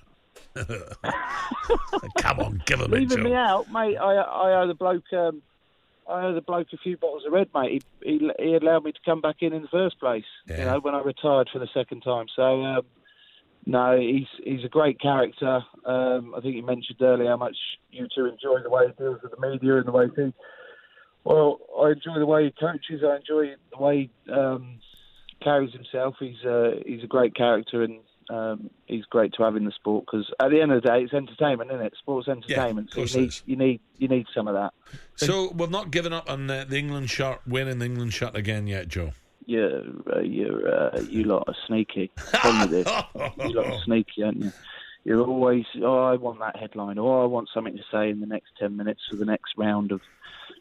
Come 2.18 2.40
on, 2.40 2.62
give 2.66 2.80
him 2.80 2.92
it, 2.92 2.98
Leaving 3.00 3.24
me 3.24 3.30
Joe. 3.30 3.36
out, 3.36 3.72
mate. 3.72 3.96
I 3.96 4.14
I 4.14 4.62
owe 4.62 4.66
the 4.66 4.74
bloke. 4.74 5.04
Um, 5.12 5.42
I 6.08 6.26
owe 6.26 6.34
the 6.34 6.40
bloke 6.40 6.68
a 6.72 6.76
few 6.76 6.96
bottles 6.96 7.24
of 7.26 7.32
red, 7.32 7.48
mate. 7.54 7.84
He, 8.02 8.18
he 8.18 8.30
he 8.38 8.54
allowed 8.54 8.84
me 8.84 8.92
to 8.92 8.98
come 9.04 9.20
back 9.20 9.36
in 9.40 9.52
in 9.52 9.62
the 9.62 9.68
first 9.68 9.98
place. 9.98 10.24
You 10.58 10.64
know, 10.64 10.78
when 10.80 10.94
I 10.94 11.02
retired 11.02 11.48
for 11.52 11.58
the 11.58 11.68
second 11.74 12.02
time. 12.02 12.26
So 12.34 12.62
um, 12.62 12.82
no, 13.66 13.98
he's 13.98 14.28
he's 14.44 14.64
a 14.64 14.68
great 14.68 15.00
character. 15.00 15.60
Um, 15.84 16.34
I 16.36 16.40
think 16.40 16.54
you 16.54 16.64
mentioned 16.64 17.00
earlier 17.00 17.28
how 17.30 17.36
much 17.36 17.56
you 17.90 18.06
two 18.14 18.26
enjoy 18.26 18.62
the 18.62 18.70
way 18.70 18.86
he 18.86 18.92
deals 19.02 19.18
with 19.22 19.32
the 19.32 19.40
media 19.40 19.78
and 19.78 19.86
the 19.86 19.92
way 19.92 20.06
he. 20.14 20.32
Well, 21.24 21.58
I 21.80 21.90
enjoy 21.90 22.20
the 22.20 22.26
way 22.26 22.44
he 22.44 22.52
coaches. 22.52 23.02
I 23.04 23.16
enjoy 23.16 23.54
the 23.72 23.82
way 23.82 24.10
he 24.26 24.32
um, 24.32 24.78
carries 25.42 25.72
himself. 25.72 26.14
He's 26.20 26.44
uh, 26.44 26.76
he's 26.86 27.02
a 27.02 27.08
great 27.08 27.34
character 27.34 27.82
and. 27.82 28.00
Um, 28.28 28.70
he's 28.86 29.04
great 29.04 29.32
to 29.34 29.44
have 29.44 29.56
in 29.56 29.64
the 29.64 29.72
sport 29.72 30.04
because 30.06 30.28
at 30.40 30.50
the 30.50 30.60
end 30.60 30.72
of 30.72 30.82
the 30.82 30.88
day, 30.88 31.02
it's 31.02 31.14
entertainment, 31.14 31.70
isn't 31.70 31.86
it? 31.86 31.94
Sports 31.98 32.28
entertainment. 32.28 32.92
course 32.92 33.12
so 33.12 33.20
you 33.20 33.26
need, 33.26 33.40
you 33.46 33.56
need 33.56 33.80
you 33.98 34.08
need 34.08 34.26
some 34.34 34.48
of 34.48 34.54
that. 34.54 34.72
So, 35.14 35.52
we've 35.52 35.70
not 35.70 35.90
given 35.90 36.12
up 36.12 36.28
on 36.28 36.50
uh, 36.50 36.64
the 36.68 36.76
England 36.76 37.08
shirt, 37.10 37.40
winning 37.46 37.78
the 37.78 37.86
England 37.86 38.12
shirt 38.12 38.36
again 38.36 38.66
yet, 38.66 38.88
Joe. 38.88 39.12
Yeah, 39.46 39.58
you're, 39.58 40.16
uh, 40.16 40.20
you're, 40.20 40.74
uh, 40.74 41.00
you 41.02 41.24
lot 41.24 41.44
are 41.46 41.54
sneaky. 41.66 42.10
Tell 42.32 42.52
me 42.52 42.66
this. 42.66 42.88
you 43.14 43.52
lot 43.52 43.66
are 43.66 43.82
sneaky, 43.84 44.24
aren't 44.24 44.42
you? 44.42 44.52
You're 45.04 45.24
always, 45.24 45.64
oh, 45.82 46.02
I 46.02 46.16
want 46.16 46.40
that 46.40 46.56
headline, 46.56 46.98
or 46.98 47.22
I 47.22 47.26
want 47.26 47.48
something 47.54 47.76
to 47.76 47.82
say 47.92 48.10
in 48.10 48.18
the 48.18 48.26
next 48.26 48.48
10 48.58 48.76
minutes 48.76 49.02
for 49.08 49.14
the 49.14 49.24
next 49.24 49.52
round 49.56 49.92
of 49.92 50.00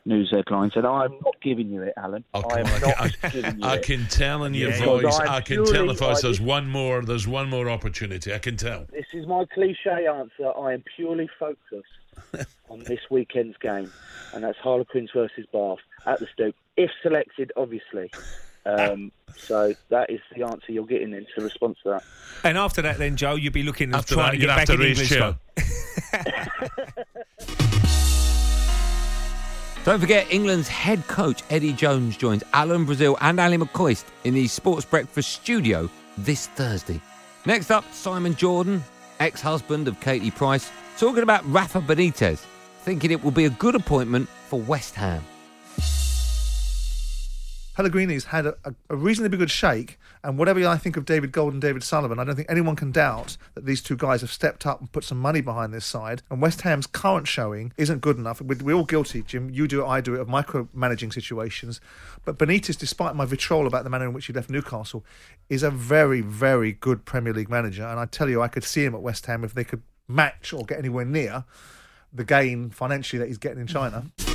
news 0.05 0.29
headlines. 0.31 0.73
And 0.75 0.85
I'm 0.85 1.11
not 1.23 1.35
giving 1.41 1.69
you 1.69 1.81
it, 1.81 1.93
Alan. 1.97 2.23
Oh, 2.33 2.41
I 2.49 2.59
am 2.59 2.65
on, 2.67 2.81
not 2.81 2.99
I, 3.23 3.29
giving 3.29 3.59
you 3.59 3.65
I 3.65 3.75
it. 3.75 3.83
can 3.83 4.05
tell 4.07 4.43
in 4.43 4.53
your 4.53 4.71
Yeah. 4.71 4.85
voice. 4.85 5.19
I'm 5.19 5.41
can 5.43 5.65
tell 5.65 5.81
in 5.81 5.87
the 5.87 5.93
voice. 5.93 6.19
I- 6.19 6.21
There's 6.27 6.41
one 6.41 6.67
more. 6.69 7.01
There's 7.01 7.27
one 7.27 7.49
more 7.49 7.69
opportunity. 7.69 8.33
I 8.33 8.39
can 8.39 8.57
tell. 8.57 8.85
This 8.91 9.05
is 9.13 9.25
my 9.27 9.45
cliche 9.53 10.07
answer. 10.07 10.51
I 10.57 10.73
am 10.73 10.83
purely 10.95 11.29
focused 11.39 11.89
on 12.69 12.79
this 12.83 12.99
weekend's 13.09 13.57
game, 13.57 13.91
and 14.33 14.43
that's 14.43 14.57
Harlequins 14.59 15.09
versus 15.13 15.45
Bath 15.51 15.79
at 16.05 16.19
the 16.19 16.27
Stoop, 16.33 16.55
if 16.77 16.91
selected, 17.01 17.51
obviously. 17.57 18.11
Um, 18.65 19.11
so 19.37 19.73
that 19.89 20.09
is 20.09 20.19
the 20.35 20.43
answer 20.43 20.71
you're 20.71 20.85
getting 20.85 21.13
in 21.13 21.25
to 21.35 21.43
response 21.43 21.77
to 21.83 21.89
that. 21.89 22.03
And 22.43 22.57
after 22.57 22.81
that, 22.83 22.97
then 22.97 23.15
Joe, 23.15 23.35
you'll 23.35 23.51
be 23.53 23.63
looking 23.63 23.93
After 23.93 24.15
trying 24.15 24.25
that, 24.25 24.31
to 24.31 24.37
you'd 24.37 24.45
get 24.47 24.49
have 24.51 24.59
back 24.59 24.67
to 24.67 24.73
in 24.73 24.79
raise 24.79 25.11
English. 25.11 25.35
Don't 29.85 29.99
forget, 29.99 30.25
England's 30.31 30.67
head 30.67 31.05
coach 31.07 31.43
Eddie 31.51 31.71
Jones 31.71 32.17
joins 32.17 32.43
Alan 32.53 32.85
Brazil 32.85 33.19
and 33.21 33.39
Ali 33.39 33.55
McCoist 33.55 34.05
in 34.23 34.33
the 34.33 34.47
Sports 34.47 34.83
Breakfast 34.83 35.31
studio 35.31 35.87
this 36.17 36.47
Thursday. 36.47 36.99
Next 37.45 37.69
up, 37.69 37.85
Simon 37.93 38.33
Jordan, 38.33 38.83
ex 39.19 39.41
husband 39.41 39.87
of 39.87 39.99
Katie 39.99 40.31
Price, 40.31 40.71
talking 40.97 41.21
about 41.21 41.45
Rafa 41.45 41.81
Benitez, 41.81 42.39
thinking 42.79 43.11
it 43.11 43.23
will 43.23 43.29
be 43.29 43.45
a 43.45 43.51
good 43.51 43.75
appointment 43.75 44.27
for 44.49 44.59
West 44.59 44.95
Ham. 44.95 45.23
Pellegrini's 47.75 48.25
had 48.25 48.45
a, 48.45 48.55
a, 48.89 48.95
reasonably 48.95 49.37
good 49.37 49.51
shake, 49.51 49.99
and 50.23 50.37
whatever 50.37 50.65
I 50.65 50.77
think 50.77 50.95
of 50.95 51.03
David 51.03 51.33
Gold 51.33 51.51
and 51.51 51.61
David 51.61 51.83
Sullivan, 51.83 52.19
I 52.19 52.23
don't 52.23 52.35
think 52.35 52.49
anyone 52.49 52.77
can 52.77 52.91
doubt 52.91 53.35
that 53.53 53.65
these 53.65 53.81
two 53.81 53.97
guys 53.97 54.21
have 54.21 54.31
stepped 54.31 54.65
up 54.65 54.79
and 54.79 54.89
put 54.93 55.03
some 55.03 55.19
money 55.19 55.41
behind 55.41 55.73
this 55.73 55.85
side. 55.85 56.21
And 56.31 56.41
West 56.41 56.61
Ham's 56.61 56.87
current 56.87 57.27
showing 57.27 57.73
isn't 57.75 57.99
good 57.99 58.17
enough. 58.17 58.41
We- 58.41 58.55
We're 58.55 58.75
all 58.75 58.85
guilty, 58.85 59.23
Jim. 59.23 59.49
You 59.49 59.67
do 59.67 59.83
it, 59.83 59.87
I 59.87 59.99
do 59.99 60.15
it, 60.15 60.21
of 60.21 60.27
micromanaging 60.29 61.11
situations. 61.11 61.81
But 62.23 62.37
Benitez, 62.37 62.77
despite 62.77 63.13
my 63.13 63.25
vitriol 63.25 63.67
about 63.67 63.83
the 63.83 63.89
manner 63.89 64.05
in 64.05 64.13
which 64.13 64.27
he 64.27 64.33
left 64.33 64.49
Newcastle, 64.49 65.03
is 65.49 65.61
a 65.61 65.69
very, 65.69 66.21
very 66.21 66.71
good 66.71 67.03
Premier 67.03 67.33
League 67.33 67.49
manager. 67.49 67.85
And 67.85 67.99
I 67.99 68.05
tell 68.05 68.29
you, 68.29 68.41
I 68.41 68.47
could 68.47 68.63
see 68.63 68.85
him 68.85 68.95
at 68.95 69.01
West 69.01 69.25
Ham 69.25 69.43
if 69.43 69.53
they 69.53 69.65
could 69.65 69.81
match 70.07 70.53
or 70.53 70.63
get 70.63 70.79
anywhere 70.79 71.03
near 71.05 71.43
the 72.13 72.23
gain 72.23 72.69
financially 72.69 73.19
that 73.19 73.27
he's 73.27 73.37
getting 73.37 73.59
in 73.59 73.67
China. 73.67 74.05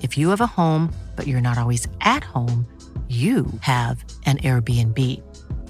If 0.00 0.16
you 0.16 0.30
have 0.30 0.40
a 0.40 0.46
home, 0.46 0.90
but 1.16 1.26
you're 1.26 1.42
not 1.42 1.58
always 1.58 1.86
at 2.00 2.24
home, 2.24 2.66
you 3.08 3.44
have 3.60 4.02
an 4.24 4.38
Airbnb. 4.38 4.98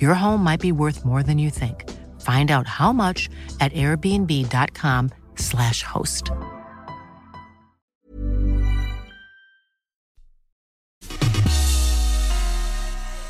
Your 0.00 0.14
home 0.14 0.44
might 0.44 0.61
be 0.61 0.70
worth 0.70 1.04
more 1.04 1.24
than 1.24 1.38
you 1.38 1.50
think. 1.50 1.90
Find 2.20 2.52
out 2.52 2.68
how 2.68 2.92
much 2.92 3.28
at 3.61 3.72
airbnb.com/slash 3.72 5.82
host. 5.82 6.30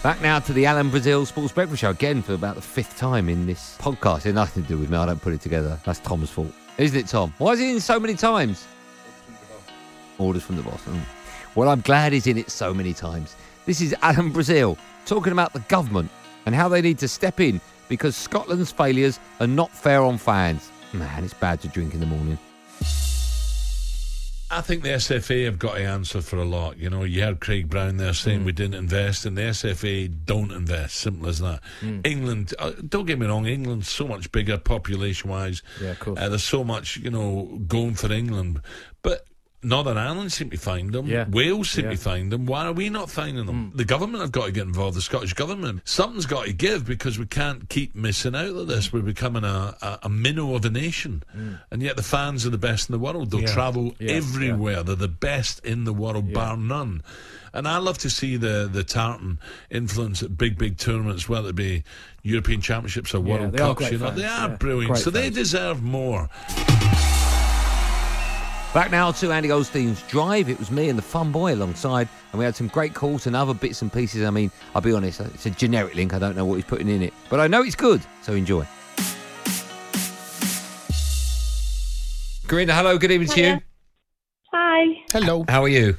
Back 0.02 0.20
now 0.20 0.40
to 0.40 0.52
the 0.52 0.66
Alan 0.66 0.90
Brazil 0.90 1.24
Sports 1.24 1.52
Breakfast 1.52 1.82
Show 1.82 1.90
again 1.90 2.22
for 2.22 2.34
about 2.34 2.56
the 2.56 2.60
fifth 2.60 2.98
time 2.98 3.28
in 3.28 3.46
this 3.46 3.78
podcast. 3.80 4.18
It 4.18 4.24
has 4.24 4.34
nothing 4.34 4.64
to 4.64 4.68
do 4.68 4.76
with 4.76 4.90
me. 4.90 4.98
I 4.98 5.06
don't 5.06 5.22
put 5.22 5.32
it 5.32 5.40
together. 5.40 5.78
That's 5.86 6.00
Tom's 6.00 6.28
fault. 6.28 6.52
Isn't 6.76 6.98
it, 6.98 7.06
Tom? 7.06 7.32
Why 7.38 7.52
is 7.52 7.60
it 7.60 7.68
in 7.68 7.80
so 7.80 8.00
many 8.00 8.14
times? 8.14 8.66
Orders 10.18 10.42
from 10.42 10.56
the 10.56 10.62
boss. 10.62 10.82
Mm. 10.84 11.00
Well, 11.54 11.68
I'm 11.68 11.80
glad 11.80 12.12
he's 12.12 12.26
in 12.26 12.38
it 12.38 12.50
so 12.50 12.72
many 12.72 12.94
times. 12.94 13.36
This 13.66 13.80
is 13.80 13.94
Alan 14.02 14.30
Brazil 14.30 14.78
talking 15.06 15.32
about 15.32 15.52
the 15.52 15.60
government 15.60 16.10
and 16.46 16.54
how 16.54 16.68
they 16.68 16.80
need 16.80 16.98
to 16.98 17.08
step 17.08 17.40
in 17.40 17.60
because 17.88 18.16
Scotland's 18.16 18.72
failures 18.72 19.20
are 19.40 19.46
not 19.46 19.70
fair 19.70 20.02
on 20.02 20.18
fans. 20.18 20.70
Man, 20.92 21.24
it's 21.24 21.34
bad 21.34 21.60
to 21.62 21.68
drink 21.68 21.94
in 21.94 22.00
the 22.00 22.06
morning. 22.06 22.38
I 24.52 24.60
think 24.60 24.82
the 24.82 24.90
SFA 24.90 25.46
have 25.46 25.58
got 25.58 25.76
to 25.76 25.82
answer 25.82 26.20
for 26.20 26.36
a 26.36 26.44
lot. 26.44 26.76
You 26.76 26.90
know, 26.90 27.04
you 27.04 27.22
heard 27.22 27.40
Craig 27.40 27.70
Brown 27.70 27.96
there 27.96 28.12
saying 28.12 28.44
we 28.44 28.52
didn't 28.52 28.74
invest, 28.74 29.24
and 29.24 29.36
the 29.36 29.42
SFA 29.42 30.12
don't 30.26 30.52
invest. 30.52 30.96
Simple 30.96 31.30
as 31.30 31.38
that. 31.38 31.60
England, 32.04 32.52
uh, 32.58 32.72
don't 32.86 33.06
get 33.06 33.18
me 33.18 33.26
wrong, 33.26 33.46
England's 33.46 33.88
so 33.88 34.06
much 34.06 34.30
bigger 34.30 34.58
population 34.58 35.30
wise. 35.30 35.62
Yeah, 35.80 35.92
of 35.92 36.00
course. 36.00 36.18
Uh, 36.18 36.28
there's 36.28 36.44
so 36.44 36.64
much, 36.64 36.98
you 36.98 37.10
know, 37.10 37.60
going 37.66 37.94
for 37.94 38.12
England. 38.12 38.60
But 39.00 39.26
Northern 39.64 39.96
Ireland 39.96 40.32
seem 40.32 40.50
to 40.50 40.56
find 40.56 40.92
them. 40.92 41.06
Yeah. 41.06 41.26
Wales 41.28 41.70
seem 41.70 41.84
Yeah. 41.84 41.90
to 41.92 41.96
find 41.96 42.32
them. 42.32 42.46
Why 42.46 42.66
are 42.66 42.72
we 42.72 42.88
not 42.90 43.10
finding 43.10 43.46
them? 43.46 43.70
The 43.74 43.84
government 43.84 44.20
have 44.22 44.32
got 44.32 44.46
to 44.46 44.52
get 44.52 44.64
involved, 44.66 44.96
the 44.96 45.02
Scottish 45.02 45.34
government. 45.34 45.82
Something's 45.84 46.26
got 46.26 46.46
to 46.46 46.52
give 46.52 46.84
because 46.84 47.18
we 47.18 47.26
can't 47.26 47.68
keep 47.68 47.94
missing 47.94 48.34
out 48.34 48.46
of 48.56 48.66
this. 48.66 48.92
We're 48.92 49.02
becoming 49.02 49.44
a, 49.44 49.76
a, 49.80 49.98
a 50.04 50.08
minnow 50.08 50.54
of 50.56 50.64
a 50.64 50.70
nation. 50.70 51.22
And 51.70 51.80
yet 51.82 51.96
the 51.96 52.02
fans 52.02 52.44
are 52.44 52.50
the 52.50 52.58
best 52.58 52.88
in 52.88 52.92
the 52.92 52.98
world. 52.98 53.30
They'll 53.30 53.42
Yeah. 53.42 53.52
travel 53.54 53.94
everywhere. 54.00 54.82
They're 54.82 54.96
the 54.96 55.08
best 55.08 55.64
in 55.64 55.84
the 55.84 55.92
world, 55.92 56.32
bar 56.32 56.56
none. 56.56 57.02
And 57.54 57.68
I 57.68 57.76
love 57.76 57.98
to 57.98 58.08
see 58.10 58.36
the, 58.38 58.68
the 58.72 58.82
Tartan 58.82 59.38
influence 59.70 60.22
at 60.22 60.36
big, 60.38 60.56
big 60.58 60.78
tournaments, 60.78 61.28
whether 61.28 61.50
it 61.50 61.54
be 61.56 61.84
European 62.22 62.62
Championships 62.62 63.14
or 63.14 63.20
World 63.20 63.56
Cups. 63.56 63.90
You 63.92 63.98
know, 63.98 64.06
fans, 64.06 64.16
they 64.20 64.26
are 64.26 64.48
brilliant. 64.56 64.96
So 64.98 65.10
they 65.10 65.28
deserve 65.30 65.82
more. 65.82 66.30
Back 68.74 68.90
now 68.90 69.12
to 69.12 69.32
Andy 69.32 69.48
Goldstein's 69.48 70.00
Drive. 70.04 70.48
It 70.48 70.58
was 70.58 70.70
me 70.70 70.88
and 70.88 70.96
the 70.98 71.02
fun 71.02 71.30
boy 71.30 71.52
alongside, 71.54 72.08
and 72.32 72.38
we 72.38 72.44
had 72.46 72.56
some 72.56 72.68
great 72.68 72.94
calls 72.94 73.26
and 73.26 73.36
other 73.36 73.52
bits 73.52 73.82
and 73.82 73.92
pieces. 73.92 74.24
I 74.24 74.30
mean, 74.30 74.50
I'll 74.74 74.80
be 74.80 74.92
honest, 74.94 75.20
it's 75.20 75.44
a 75.44 75.50
generic 75.50 75.94
link. 75.94 76.14
I 76.14 76.18
don't 76.18 76.34
know 76.34 76.46
what 76.46 76.54
he's 76.54 76.64
putting 76.64 76.88
in 76.88 77.02
it, 77.02 77.12
but 77.28 77.38
I 77.38 77.48
know 77.48 77.62
it's 77.62 77.74
good, 77.74 78.00
so 78.22 78.32
enjoy. 78.32 78.66
Corinna, 82.48 82.72
hello, 82.74 82.96
good 82.96 83.10
evening 83.10 83.28
to 83.30 83.40
you. 83.42 83.60
Hi, 84.52 84.84
Hello. 85.12 85.44
How 85.48 85.62
are 85.64 85.68
you? 85.68 85.94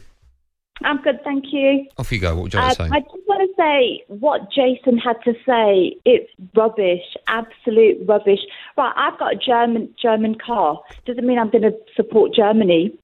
I'm 0.84 1.00
good, 1.04 1.24
thank 1.24 1.46
you. 1.52 1.86
Off 2.00 2.12
you 2.12 2.20
go. 2.20 2.34
What 2.36 2.44
would 2.44 2.54
you 2.54 2.60
Uh, 2.60 2.64
like 2.64 2.78
to 2.78 2.84
say? 2.86 2.90
I 2.92 3.00
just 3.02 3.14
want 3.28 3.42
to 3.42 3.43
say 3.58 4.04
what 4.08 4.52
Jason 4.52 4.98
had 4.98 5.18
to 5.24 5.34
say. 5.46 5.96
It's 6.06 6.30
rubbish, 6.56 7.04
absolute 7.28 7.98
rubbish. 8.08 8.40
Right, 8.78 8.94
I've 8.96 9.18
got 9.20 9.34
a 9.34 9.36
German 9.36 9.94
German 10.02 10.36
car. 10.36 10.80
Doesn't 11.06 11.26
mean 11.26 11.40
I'm 11.40 11.50
going 11.50 11.64
to 11.64 11.76
support 11.96 12.34
Germany. 12.34 12.98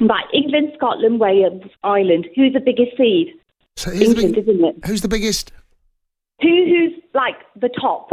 Right, 0.00 0.24
England, 0.32 0.72
Scotland, 0.76 1.20
Wales, 1.20 1.62
Ireland. 1.82 2.26
Who's 2.34 2.52
the 2.52 2.60
biggest 2.60 2.96
seed? 2.96 3.34
So 3.76 3.90
who's 3.90 4.00
the 4.00 4.22
England, 4.22 4.34
big- 4.34 4.48
isn't 4.48 4.64
it? 4.64 4.76
Who's 4.86 5.00
the 5.00 5.08
biggest? 5.08 5.52
Who 6.40 6.48
who's 6.48 6.92
like 7.14 7.36
the 7.60 7.68
top? 7.68 8.10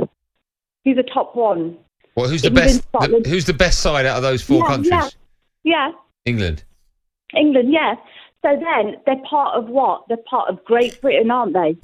Who's 0.85 0.97
the 0.97 1.03
top 1.03 1.35
one? 1.35 1.77
Well, 2.15 2.27
who's 2.27 2.41
the 2.41 2.47
England, 2.49 2.83
best? 2.91 3.11
the- 3.11 3.29
who's 3.29 3.45
the 3.45 3.53
best 3.53 3.79
side 3.79 4.05
out 4.05 4.17
of 4.17 4.23
those 4.23 4.41
four 4.41 4.59
yeah, 4.59 4.67
countries? 4.67 4.91
Yeah, 4.91 5.09
yeah. 5.63 5.91
England. 6.25 6.63
England, 7.35 7.71
yeah. 7.71 7.95
So 8.41 8.55
then 8.55 8.95
they're 9.05 9.21
part 9.29 9.55
of 9.57 9.67
what? 9.67 10.07
They're 10.07 10.17
part 10.29 10.49
of 10.49 10.63
Great 10.63 11.01
Britain, 11.01 11.29
aren't 11.29 11.53
they? 11.53 11.75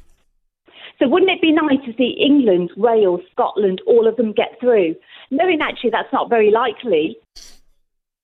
So 0.99 1.09
wouldn't 1.09 1.31
it 1.31 1.41
be 1.41 1.51
nice 1.51 1.83
to 1.85 1.93
see 1.97 2.15
England, 2.19 2.71
Wales, 2.77 3.21
Scotland, 3.31 3.81
all 3.85 4.07
of 4.07 4.15
them 4.15 4.31
get 4.31 4.57
through? 4.59 4.95
Knowing 5.31 5.61
actually 5.61 5.89
that's 5.89 6.11
not 6.13 6.29
very 6.29 6.51
likely. 6.51 7.17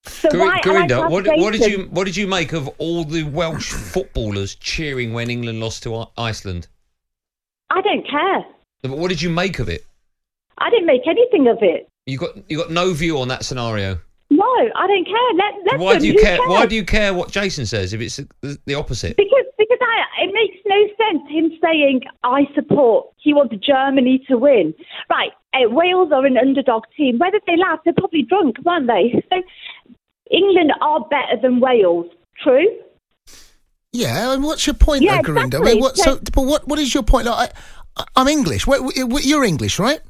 So 0.04 0.30
Cor- 0.30 0.40
why? 0.40 0.46
and 0.46 0.54
I 0.54 0.60
Corinda, 0.60 0.94
asked 0.94 1.12
what, 1.12 1.26
what 1.26 1.52
did 1.52 1.70
you 1.70 1.88
what 1.90 2.04
did 2.04 2.16
you 2.16 2.26
make 2.26 2.52
of 2.52 2.68
all 2.78 3.04
the 3.04 3.24
Welsh 3.24 3.72
footballers 3.72 4.54
cheering 4.54 5.12
when 5.12 5.28
England 5.28 5.60
lost 5.60 5.82
to 5.82 6.06
Iceland? 6.16 6.68
I 7.70 7.80
don't 7.82 8.06
care. 8.08 8.44
What 8.84 9.08
did 9.08 9.20
you 9.20 9.30
make 9.30 9.58
of 9.58 9.68
it? 9.68 9.84
I 10.58 10.70
didn't 10.70 10.86
make 10.86 11.06
anything 11.06 11.48
of 11.48 11.58
it. 11.60 11.88
You 12.06 12.18
got 12.18 12.50
you 12.50 12.56
got 12.56 12.70
no 12.70 12.92
view 12.94 13.18
on 13.18 13.28
that 13.28 13.44
scenario. 13.44 13.98
No, 14.32 14.44
I 14.74 14.86
don't 14.86 15.04
care. 15.04 15.34
Let, 15.34 15.54
let 15.70 15.80
Why 15.80 15.92
them. 15.92 16.02
do 16.02 16.06
you 16.08 16.12
Who 16.14 16.22
care? 16.22 16.38
Why 16.38 16.64
do 16.64 16.74
you 16.74 16.84
care 16.84 17.12
what 17.12 17.30
Jason 17.30 17.66
says 17.66 17.92
if 17.92 18.00
it's 18.00 18.16
the, 18.16 18.58
the 18.64 18.74
opposite? 18.74 19.16
Because 19.16 19.44
because 19.58 19.78
I, 19.82 20.24
it 20.24 20.32
makes 20.32 20.56
no 20.64 20.80
sense 20.96 21.28
him 21.28 21.58
saying 21.62 22.00
I 22.24 22.44
support. 22.54 23.08
He 23.18 23.34
wants 23.34 23.54
Germany 23.64 24.24
to 24.28 24.38
win. 24.38 24.72
Right? 25.10 25.32
Uh, 25.52 25.68
Wales 25.68 26.12
are 26.12 26.24
an 26.24 26.38
underdog 26.38 26.84
team. 26.96 27.18
Whether 27.18 27.40
they 27.46 27.58
laugh, 27.58 27.80
they're 27.84 27.92
probably 27.92 28.22
drunk, 28.22 28.56
weren't 28.64 28.86
they? 28.86 29.22
So 29.30 29.42
England 30.30 30.72
are 30.80 31.00
better 31.10 31.40
than 31.42 31.60
Wales. 31.60 32.06
True. 32.42 32.66
Yeah, 33.92 34.32
and 34.32 34.42
what's 34.42 34.66
your 34.66 34.74
point, 34.74 35.02
Yeah, 35.02 35.16
though, 35.16 35.34
Corinda? 35.34 35.58
I 35.58 35.60
mean, 35.60 35.80
what, 35.80 35.98
so, 35.98 36.18
but 36.32 36.42
what, 36.46 36.66
what 36.66 36.78
is 36.78 36.94
your 36.94 37.02
point? 37.02 37.26
Like, 37.26 37.52
I, 37.98 38.04
I'm 38.16 38.28
English. 38.28 38.66
You're 38.66 39.44
English, 39.44 39.78
right? 39.78 40.00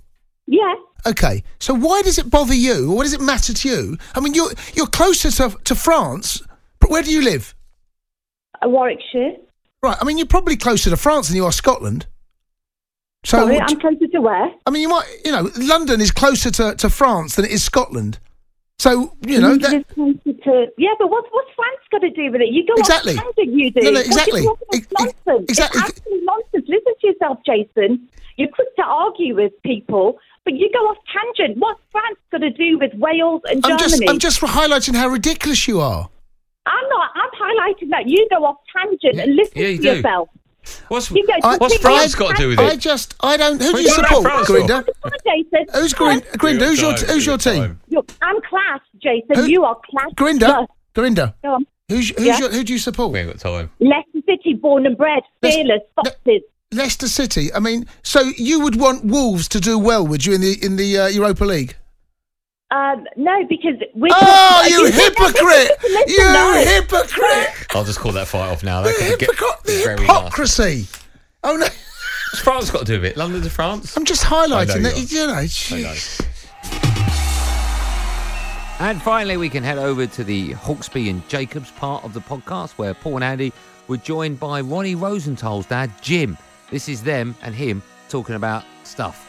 Yeah. 0.46 0.74
Okay, 1.06 1.42
so 1.58 1.74
why 1.74 2.02
does 2.02 2.18
it 2.18 2.30
bother 2.30 2.54
you, 2.54 2.90
or 2.90 2.96
what 2.96 3.02
does 3.02 3.12
it 3.12 3.20
matter 3.20 3.52
to 3.52 3.68
you? 3.68 3.98
I 4.14 4.20
mean, 4.20 4.34
you're 4.34 4.50
you're 4.74 4.86
closer 4.86 5.30
to 5.30 5.56
to 5.64 5.74
France, 5.74 6.42
but 6.78 6.90
where 6.90 7.02
do 7.02 7.10
you 7.10 7.22
live? 7.22 7.54
Uh, 8.62 8.68
Warwickshire. 8.68 9.36
Right. 9.82 9.96
I 10.00 10.04
mean, 10.04 10.16
you're 10.16 10.26
probably 10.28 10.56
closer 10.56 10.90
to 10.90 10.96
France 10.96 11.28
than 11.28 11.36
you 11.36 11.44
are 11.44 11.52
Scotland. 11.52 12.06
So, 13.24 13.38
Sorry, 13.38 13.60
I'm 13.60 13.80
closer 13.80 14.06
to 14.08 14.20
where? 14.20 14.50
I 14.66 14.70
mean, 14.70 14.82
you 14.82 14.88
might, 14.88 15.06
you 15.24 15.30
know, 15.30 15.48
London 15.56 16.00
is 16.00 16.10
closer 16.10 16.50
to, 16.52 16.74
to 16.74 16.90
France 16.90 17.36
than 17.36 17.44
it 17.44 17.52
is 17.52 17.62
Scotland. 17.62 18.18
So, 18.78 19.16
you 19.26 19.40
know, 19.40 19.56
that, 19.56 19.72
England 19.72 20.20
is 20.26 20.34
closer 20.34 20.38
to. 20.44 20.66
Yeah, 20.76 20.90
but 20.98 21.08
what's 21.10 21.28
what's 21.30 21.50
France 21.54 21.78
got 21.92 21.98
to 22.00 22.10
do 22.10 22.32
with 22.32 22.40
it? 22.40 22.48
You 22.48 22.66
go 22.66 22.74
Exactly. 22.78 23.16
off 23.16 23.24
tangent, 23.36 23.56
you 23.56 23.70
do. 23.70 23.80
No, 23.80 23.90
no, 23.90 23.98
What 24.00 24.06
you 24.06 24.10
exactly. 24.12 24.42
talk 24.42 24.58
about 24.60 24.82
nonsense. 24.98 25.46
exactly. 25.48 25.80
It's 25.80 25.90
absolute 25.98 26.24
nonsense. 26.24 26.64
Listen 26.68 26.92
to 27.00 27.06
yourself, 27.06 27.38
Jason. 27.46 28.08
You're 28.36 28.48
quick 28.48 28.74
to 28.76 28.82
argue 28.82 29.36
with 29.36 29.52
people, 29.62 30.18
but 30.44 30.54
you 30.54 30.68
go 30.72 30.80
off 30.88 30.96
tangent. 31.12 31.58
What's 31.58 31.80
France 31.92 32.18
got 32.32 32.38
to 32.38 32.50
do 32.50 32.78
with 32.78 32.92
Wales 32.94 33.42
and 33.44 33.64
I'm 33.64 33.78
Germany? 33.78 33.98
just, 34.06 34.10
I'm 34.10 34.18
just 34.18 34.40
highlighting 34.40 34.96
how 34.96 35.08
ridiculous 35.08 35.68
you 35.68 35.80
are. 35.80 36.08
I'm 36.66 36.88
not. 36.88 37.10
I'm 37.14 37.30
highlighting 37.40 37.90
that 37.90 38.08
you 38.08 38.26
go 38.30 38.44
off 38.44 38.56
tangent 38.74 39.20
and 39.20 39.36
listen 39.36 39.52
yeah, 39.54 39.68
you 39.68 39.76
to 39.76 39.82
do. 39.82 39.88
yourself. 39.96 40.28
What's 40.92 41.10
You 41.10 41.26
go 41.26 41.32
I- 41.42 41.56
what's 41.56 41.74
completely 41.78 41.78
France 41.98 42.14
got 42.14 42.36
to 42.36 42.42
do 42.42 42.48
with 42.50 42.60
it? 42.60 42.62
I 42.62 42.76
just, 42.76 43.14
I 43.20 43.36
don't. 43.38 43.60
Who 43.60 43.72
do 43.72 43.80
you 43.80 43.88
support, 43.88 44.24
Grinda? 44.46 44.84
Come 44.84 44.94
on, 45.04 45.12
Jason. 45.24 45.66
Who's 45.74 45.94
Grinda? 45.94 46.26
Grinda? 46.36 46.66
Who's 46.66 46.80
your, 46.82 46.92
who's 46.92 47.24
your 47.26 47.38
team? 47.38 47.80
Look, 47.88 48.12
I'm 48.20 48.40
class, 48.42 48.80
Jason. 49.02 49.34
Who- 49.36 49.46
You 49.50 49.64
are 49.64 49.76
class. 49.90 50.10
Grinda? 50.16 50.66
Grinda? 50.94 51.34
Go 51.42 51.54
on. 51.54 51.66
Who's, 51.88 52.10
who's 52.10 52.26
Yeah. 52.26 52.38
your, 52.38 52.50
who 52.52 52.62
do 52.62 52.72
you 52.74 52.78
support? 52.78 53.10
We 53.12 53.20
ain't 53.20 53.30
got 53.30 53.38
time. 53.40 53.70
Leicester 53.80 54.20
City, 54.26 54.52
born 54.54 54.84
and 54.86 54.96
bred, 54.96 55.22
fearless, 55.42 55.80
foxes. 55.96 56.42
Leicester 56.72 57.08
City. 57.08 57.52
I 57.54 57.58
mean, 57.58 57.86
so 58.02 58.20
you 58.36 58.60
would 58.60 58.76
want 58.76 59.04
Wolves 59.04 59.48
to 59.48 59.60
do 59.60 59.78
well, 59.78 60.06
would 60.06 60.24
you, 60.26 60.34
in 60.34 60.40
the 60.42 60.62
in 60.64 60.76
the 60.76 60.98
uh, 60.98 61.06
Europa 61.08 61.44
League? 61.44 61.76
Um, 62.72 63.06
no, 63.16 63.44
because 63.48 63.74
we. 63.94 64.08
Oh, 64.12 64.66
you 64.68 64.86
hypocrite! 64.86 65.70
Listen, 65.82 66.08
You 66.08 66.24
no. 66.32 66.62
hypocrite! 66.64 67.66
I'll 67.76 67.84
just 67.84 67.98
call 67.98 68.12
that 68.12 68.26
fight 68.28 68.48
off 68.50 68.62
now. 68.64 68.80
That 68.80 68.94
could 68.96 69.18
get 69.18 69.36
very 69.64 69.96
nasty. 69.96 70.02
Hypocrisy. 70.04 70.86
Oh 71.44 71.56
no! 71.56 71.66
What's 71.66 72.40
France 72.42 72.70
got 72.70 72.78
to 72.78 72.84
do 72.86 72.94
with 72.94 73.04
it? 73.10 73.16
London 73.18 73.42
to 73.42 73.50
France? 73.50 73.94
I'm 73.96 74.06
just 74.06 74.24
I 74.32 74.46
know 74.46 74.56
highlighting 74.56 74.76
you 74.76 74.82
that. 74.84 74.94
are. 74.94 74.98
You 75.14 75.26
know, 75.26 75.34
I 75.34 75.44
jeez. 75.44 76.26
And 78.80 79.00
finally, 79.02 79.36
we 79.36 79.48
can 79.50 79.62
head 79.62 79.78
over 79.78 80.06
to 80.06 80.24
the 80.24 80.54
Hawksbee 80.54 81.10
and 81.10 81.28
Jacobs 81.28 81.70
part 81.72 82.02
of 82.04 82.14
the 82.14 82.20
podcast 82.20 82.72
where 82.72 82.94
Paul 82.94 83.16
and 83.16 83.24
Andy 83.24 83.52
were 83.86 83.98
joined 83.98 84.40
by 84.40 84.60
Ronnie 84.62 84.94
Rosenthal's 84.96 85.66
dad, 85.66 85.90
Jim. 86.00 86.36
This 86.70 86.88
is 86.88 87.02
them 87.02 87.34
and 87.42 87.54
him 87.54 87.82
talking 88.08 88.34
about 88.34 88.64
stuff. 88.84 89.28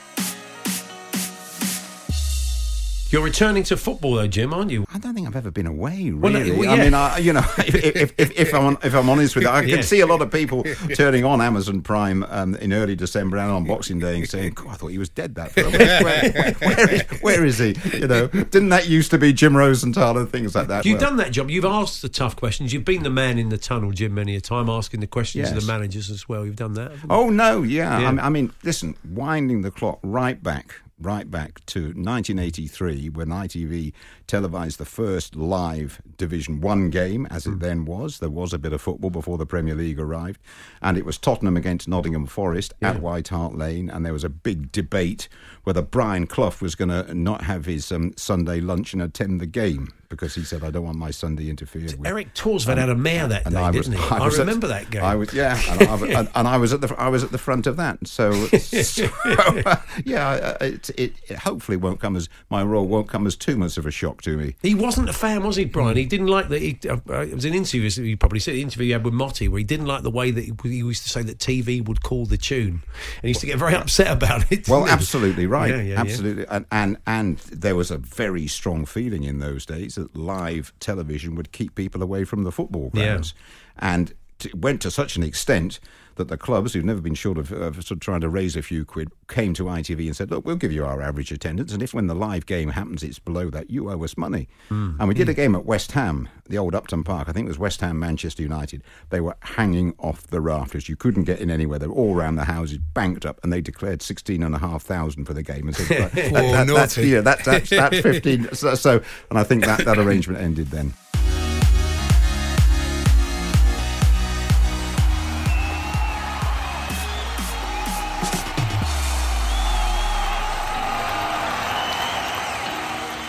You're 3.14 3.22
returning 3.22 3.62
to 3.66 3.78
football, 3.78 4.16
though, 4.16 4.26
Jim, 4.26 4.56
aren't 4.56 4.72
you? 4.72 4.88
I 4.92 4.98
don't 4.98 5.14
think 5.14 5.28
I've 5.28 5.36
ever 5.36 5.52
been 5.52 5.68
away, 5.68 6.10
really. 6.10 6.16
Well, 6.18 6.32
no, 6.34 6.56
well, 6.58 6.70
I 6.72 6.78
mean, 6.84 6.94
I, 6.96 7.18
you 7.20 7.32
know, 7.32 7.46
if, 7.60 8.12
if, 8.18 8.32
if, 8.32 8.54
I'm, 8.56 8.76
if 8.82 8.96
I'm 8.96 9.08
honest 9.08 9.36
with 9.36 9.44
you, 9.44 9.52
I 9.52 9.62
can 9.62 9.70
Yeah. 9.70 9.82
see 9.82 10.00
a 10.00 10.08
lot 10.08 10.24
of 10.24 10.32
people 10.32 10.64
turning 10.96 11.24
on 11.24 11.40
Amazon 11.40 11.82
Prime 11.84 12.24
um, 12.24 12.56
in 12.56 12.74
early 12.74 12.96
December 12.96 13.38
and 13.38 13.52
on 13.52 13.66
Boxing 13.66 14.00
Day 14.00 14.16
and 14.16 14.28
saying, 14.28 14.58
I 14.68 14.74
thought 14.74 14.88
he 14.88 14.98
was 14.98 15.10
dead 15.10 15.36
that 15.36 15.52
fella. 15.52 15.70
Where, 15.70 16.04
where, 16.04 16.54
where, 16.54 16.90
is, 16.92 17.02
where 17.22 17.46
is 17.46 17.60
he? 17.60 17.76
You 18.00 18.08
know, 18.08 18.28
didn't 18.30 18.70
that 18.70 18.90
used 18.90 19.12
to 19.12 19.20
be 19.20 19.32
Jim 19.32 19.56
Rosenthal 19.56 20.18
and 20.18 20.28
things 20.28 20.56
like 20.56 20.66
that? 20.70 20.84
You've 20.84 21.00
Well, 21.00 21.12
done 21.12 21.18
that 21.18 21.32
job. 21.32 21.52
You've 21.52 21.66
asked 21.66 22.02
the 22.02 22.10
tough 22.10 22.36
questions. 22.36 22.74
You've 22.74 22.84
been 22.84 23.04
the 23.04 23.12
man 23.12 23.38
in 23.38 23.50
the 23.50 23.60
tunnel, 23.60 23.92
Jim, 23.92 24.16
many 24.16 24.36
a 24.36 24.42
time, 24.42 24.72
asking 24.72 25.02
the 25.02 25.08
questions 25.08 25.52
of 25.52 25.62
the 25.62 25.68
managers 25.68 26.10
as 26.10 26.28
well. 26.28 26.48
You've 26.48 26.56
done 26.56 26.74
that. 26.74 26.92
Oh 27.12 27.30
no, 27.30 27.62
yeah. 27.62 28.00
Yeah. 28.00 28.08
I, 28.08 28.12
mean, 28.12 28.20
I 28.22 28.30
mean, 28.30 28.52
listen, 28.64 28.96
winding 29.08 29.62
the 29.62 29.70
clock 29.70 30.00
right 30.02 30.42
back 30.42 30.74
right 31.04 31.30
back 31.30 31.66
to 31.68 31.80
1983 31.82 33.10
when 33.10 33.28
ITV 33.28 33.94
televised 34.28 34.78
the 34.78 34.86
first 34.86 35.36
live 35.36 36.02
Division 36.18 36.62
1 36.62 36.90
game, 36.90 37.26
as 37.30 37.46
it 37.46 37.60
then 37.60 37.86
was. 37.86 38.20
There 38.20 38.30
was 38.30 38.54
a 38.54 38.58
bit 38.60 38.74
of 38.74 38.82
football 38.82 39.10
before 39.10 39.38
the 39.38 39.46
Premier 39.46 39.76
League 39.76 40.00
arrived, 40.00 40.40
and 40.82 40.98
it 40.98 41.06
was 41.06 41.18
Tottenham 41.18 41.58
against 41.58 41.88
Nottingham 41.88 42.26
Forest 42.26 42.74
at 42.82 43.02
White 43.02 43.28
Hart 43.30 43.56
Lane, 43.56 43.90
and 43.90 44.06
there 44.06 44.14
was 44.14 44.24
a 44.24 44.30
big 44.30 44.72
debate 44.72 45.28
whether 45.64 45.82
Brian 45.82 46.28
Clough 46.28 46.56
was 46.62 46.76
going 46.76 46.90
to 46.90 47.14
not 47.14 47.44
have 47.44 47.66
his 47.66 47.92
um, 47.92 48.14
Sunday 48.18 48.60
lunch 48.60 48.94
and 48.94 49.02
attend 49.02 49.40
the 49.40 49.46
game 49.46 49.94
because 50.10 50.36
he 50.36 50.44
said, 50.44 50.64
I 50.64 50.70
don't 50.70 50.84
want 50.86 50.98
my 50.98 51.10
Sunday 51.10 51.50
interfered 51.50 51.84
with. 51.98 52.06
Eric 52.06 52.36
Thorstvedt 52.36 52.78
had 52.78 52.90
a 52.90 52.96
mare 52.96 53.28
that 53.28 53.50
day, 53.50 53.56
I 53.56 53.72
was- 53.72 53.88
didn't 53.88 54.00
he? 54.00 54.08
I 54.12 54.18
I, 54.20 54.26
was 54.26 54.36
at- 54.36 54.40
remember 54.42 54.68
that 54.68 54.90
game. 54.92 55.04
I 55.04 55.16
was, 55.16 55.34
yeah, 55.34 55.60
and 55.70 55.82
I, 55.90 55.96
was- 55.96 56.10
and, 56.12 56.30
and 56.36 56.48
I 56.48 56.58
was 56.58 56.72
at 56.74 56.82
the 56.82 56.94
I 57.00 57.08
was 57.08 57.24
at 57.24 57.32
the 57.32 57.38
front 57.40 57.66
of 57.66 57.78
that. 57.78 58.06
So, 58.08 58.32
so, 58.58 59.10
uh, 59.26 59.78
yeah, 60.06 60.56
it, 60.62 60.90
it, 60.92 61.14
it 61.30 61.40
hopefully 61.40 61.78
won't 61.78 62.00
come 62.00 62.16
as 62.16 62.30
my 62.52 62.62
role 62.62 62.86
won't 62.88 63.08
come 63.10 63.26
as 63.26 63.36
too 63.36 63.56
much 63.58 63.78
of 63.78 63.86
a 63.88 63.92
shock 63.92 64.13
to 64.22 64.38
me. 64.38 64.56
He 64.62 64.76
wasn't 64.76 65.10
a 65.10 65.14
fan, 65.14 65.44
was 65.44 65.56
he, 65.56 65.66
Brian? 65.66 65.98
He 65.98 66.06
didn't 66.06 66.28
like 66.28 66.50
that. 66.50 66.62
He, 66.62 66.80
uh, 66.90 66.98
uh, 67.10 67.22
it 67.22 67.34
was 67.36 67.46
an 67.46 67.54
interview, 67.54 67.86
as 67.86 67.98
you 67.98 68.16
probably 68.16 68.40
said, 68.40 68.54
the 68.56 68.62
interview 68.62 68.86
he 68.86 68.92
had 68.92 69.04
with 69.04 69.14
Motty, 69.14 69.48
where 69.48 69.58
he 69.60 69.64
didn't 69.64 69.86
like 69.88 70.04
the 70.04 70.12
way 70.12 70.32
that 70.32 70.44
he, 70.44 70.54
he 70.64 70.78
used 70.78 71.04
to 71.04 71.10
say 71.10 71.24
that 71.24 71.40
TV 71.40 71.86
would 71.86 72.04
call 72.04 72.26
the 72.26 72.38
tune. 72.38 72.82
And 73.18 73.22
he 73.24 73.28
used 73.30 73.42
to 73.42 73.48
get 73.48 73.58
very 73.58 73.76
upset 73.76 74.08
about 74.12 74.52
it. 74.52 74.68
Well, 74.70 74.88
absolutely 74.88 75.46
right. 75.48 75.70
Yeah, 75.70 75.76
yeah, 75.78 75.94
yeah. 75.94 76.00
absolutely, 76.02 76.46
And, 76.50 76.66
and 76.72 76.98
and 77.08 77.38
there 77.40 77.76
was 77.76 77.92
a 77.92 77.98
very 77.98 78.48
strong 78.48 78.86
feeling 78.86 79.24
in 79.24 79.40
those 79.40 79.66
days 79.66 79.96
that 79.96 80.16
live 80.16 80.72
television 80.80 81.36
would 81.36 81.52
keep 81.52 81.76
people 81.76 82.02
away 82.04 82.24
from 82.24 82.44
the 82.44 82.52
football 82.52 82.92
Yeah. 82.94 83.06
grounds, 83.08 83.34
and 83.80 84.14
it 84.44 84.56
went 84.56 84.82
to 84.82 84.92
such 84.92 85.16
an 85.16 85.24
extent 85.24 85.80
that 86.16 86.28
the 86.28 86.38
clubs, 86.38 86.74
who've 86.74 86.86
never 86.86 87.02
been 87.02 87.16
short 87.16 87.38
of, 87.38 87.48
sort 87.50 87.92
of 87.92 88.00
trying 88.00 88.22
to 88.22 88.30
raise 88.30 88.56
a 88.56 88.62
few 88.62 88.86
quid, 88.86 89.10
came 89.28 89.54
to 89.56 89.64
ITV 89.64 90.06
and 90.06 90.16
said, 90.16 90.30
"Look, 90.32 90.46
we'll 90.46 90.56
give 90.56 90.72
you 90.72 90.86
our 90.86 91.02
average 91.02 91.32
attendance, 91.32 91.74
and 91.74 91.82
if 91.82 91.94
when 91.94 92.08
the 92.08 92.16
live 92.16 92.46
game 92.46 92.70
happens 92.70 93.04
it's 93.04 93.20
below 93.20 93.50
that, 93.50 93.70
you 93.70 93.90
owe 93.90 94.04
us 94.04 94.18
money." 94.18 94.48
Hmm. 94.70 94.92
And 95.00 95.08
we 95.08 95.14
did 95.16 95.30
a 95.30 95.34
game 95.34 95.56
at 95.56 95.66
West 95.66 95.94
Ham, 95.94 96.30
the 96.48 96.58
old 96.58 96.76
Upton 96.76 97.04
Park. 97.04 97.30
I 97.30 97.32
think 97.32 97.46
it 97.46 97.50
was 97.50 97.60
West 97.60 97.82
Ham, 97.82 98.00
Manchester 98.00 98.44
United. 98.44 98.84
They 99.10 99.22
were 99.22 99.36
hanging 99.42 99.94
off 100.00 100.28
the 100.28 100.42
rafters. 100.42 100.88
You 100.90 100.96
couldn't 100.96 101.24
get 101.24 101.40
in 101.40 101.50
anywhere. 101.50 101.80
They 101.80 101.88
were 101.88 101.94
all 101.96 102.16
around 102.16 102.36
the 102.36 102.46
houses, 102.46 102.78
banked 102.78 103.26
up, 103.26 103.40
and 103.44 103.52
they 103.52 103.62
declared 103.62 104.02
sixteen 104.02 104.44
and 104.44 104.54
a 104.56 104.60
half 104.60 104.84
thousand 104.84 105.26
for 105.26 105.34
the 105.34 105.44
game. 105.44 105.68
And 105.68 105.76
said, 105.76 106.12
that, 106.14 106.32
that- 106.34 106.68
that's, 106.68 106.98
yeah, 106.98 107.22
that, 107.22 107.44
that's, 107.44 107.70
that's 107.70 108.00
fifteen. 108.02 108.54
So, 108.54 108.76
so, 108.76 109.02
and 109.30 109.40
I 109.40 109.44
think 109.44 109.66
that 109.66 109.86
that 109.86 109.98
arrangement 109.98 110.42
ended 110.42 110.68
then. 110.68 110.94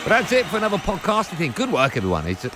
But 0.04 0.10
that's 0.10 0.32
it 0.32 0.44
for 0.46 0.58
another 0.58 0.76
podcast. 0.76 1.32
I 1.32 1.36
think 1.36 1.56
good 1.56 1.72
work, 1.72 1.96
everyone. 1.96 2.26
It's 2.26 2.46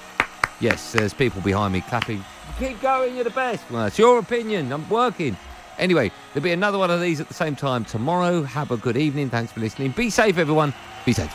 yes, 0.61 0.93
there's 0.93 1.15
people 1.15 1.41
behind 1.41 1.73
me 1.73 1.81
clapping. 1.81 2.23
Keep 2.59 2.83
going, 2.83 3.15
you're 3.15 3.25
the 3.25 3.31
best. 3.31 3.71
Well, 3.71 3.87
it's 3.87 3.99
your 3.99 4.19
opinion. 4.19 4.71
I'm 4.71 4.87
working. 4.91 5.35
Anyway, 5.79 6.13
there'll 6.35 6.45
be 6.45 6.53
another 6.53 6.77
one 6.77 6.91
of 6.91 7.01
these 7.01 7.21
at 7.23 7.29
the 7.29 7.33
same 7.35 7.57
time 7.57 7.87
tomorrow. 7.87 8.43
Have 8.43 8.71
a 8.71 8.77
good 8.77 8.99
evening. 8.99 9.31
Thanks 9.31 9.51
for 9.51 9.61
listening. 9.61 9.93
Be 9.93 10.11
safe, 10.11 10.37
everyone. 10.37 10.75
Be 11.07 11.15
safe. 11.15 11.33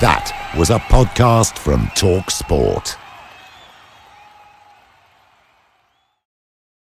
That 0.00 0.52
was 0.56 0.70
a 0.70 0.78
podcast 0.78 1.58
from 1.58 1.90
Talk 1.96 2.30
Sport. 2.30 2.96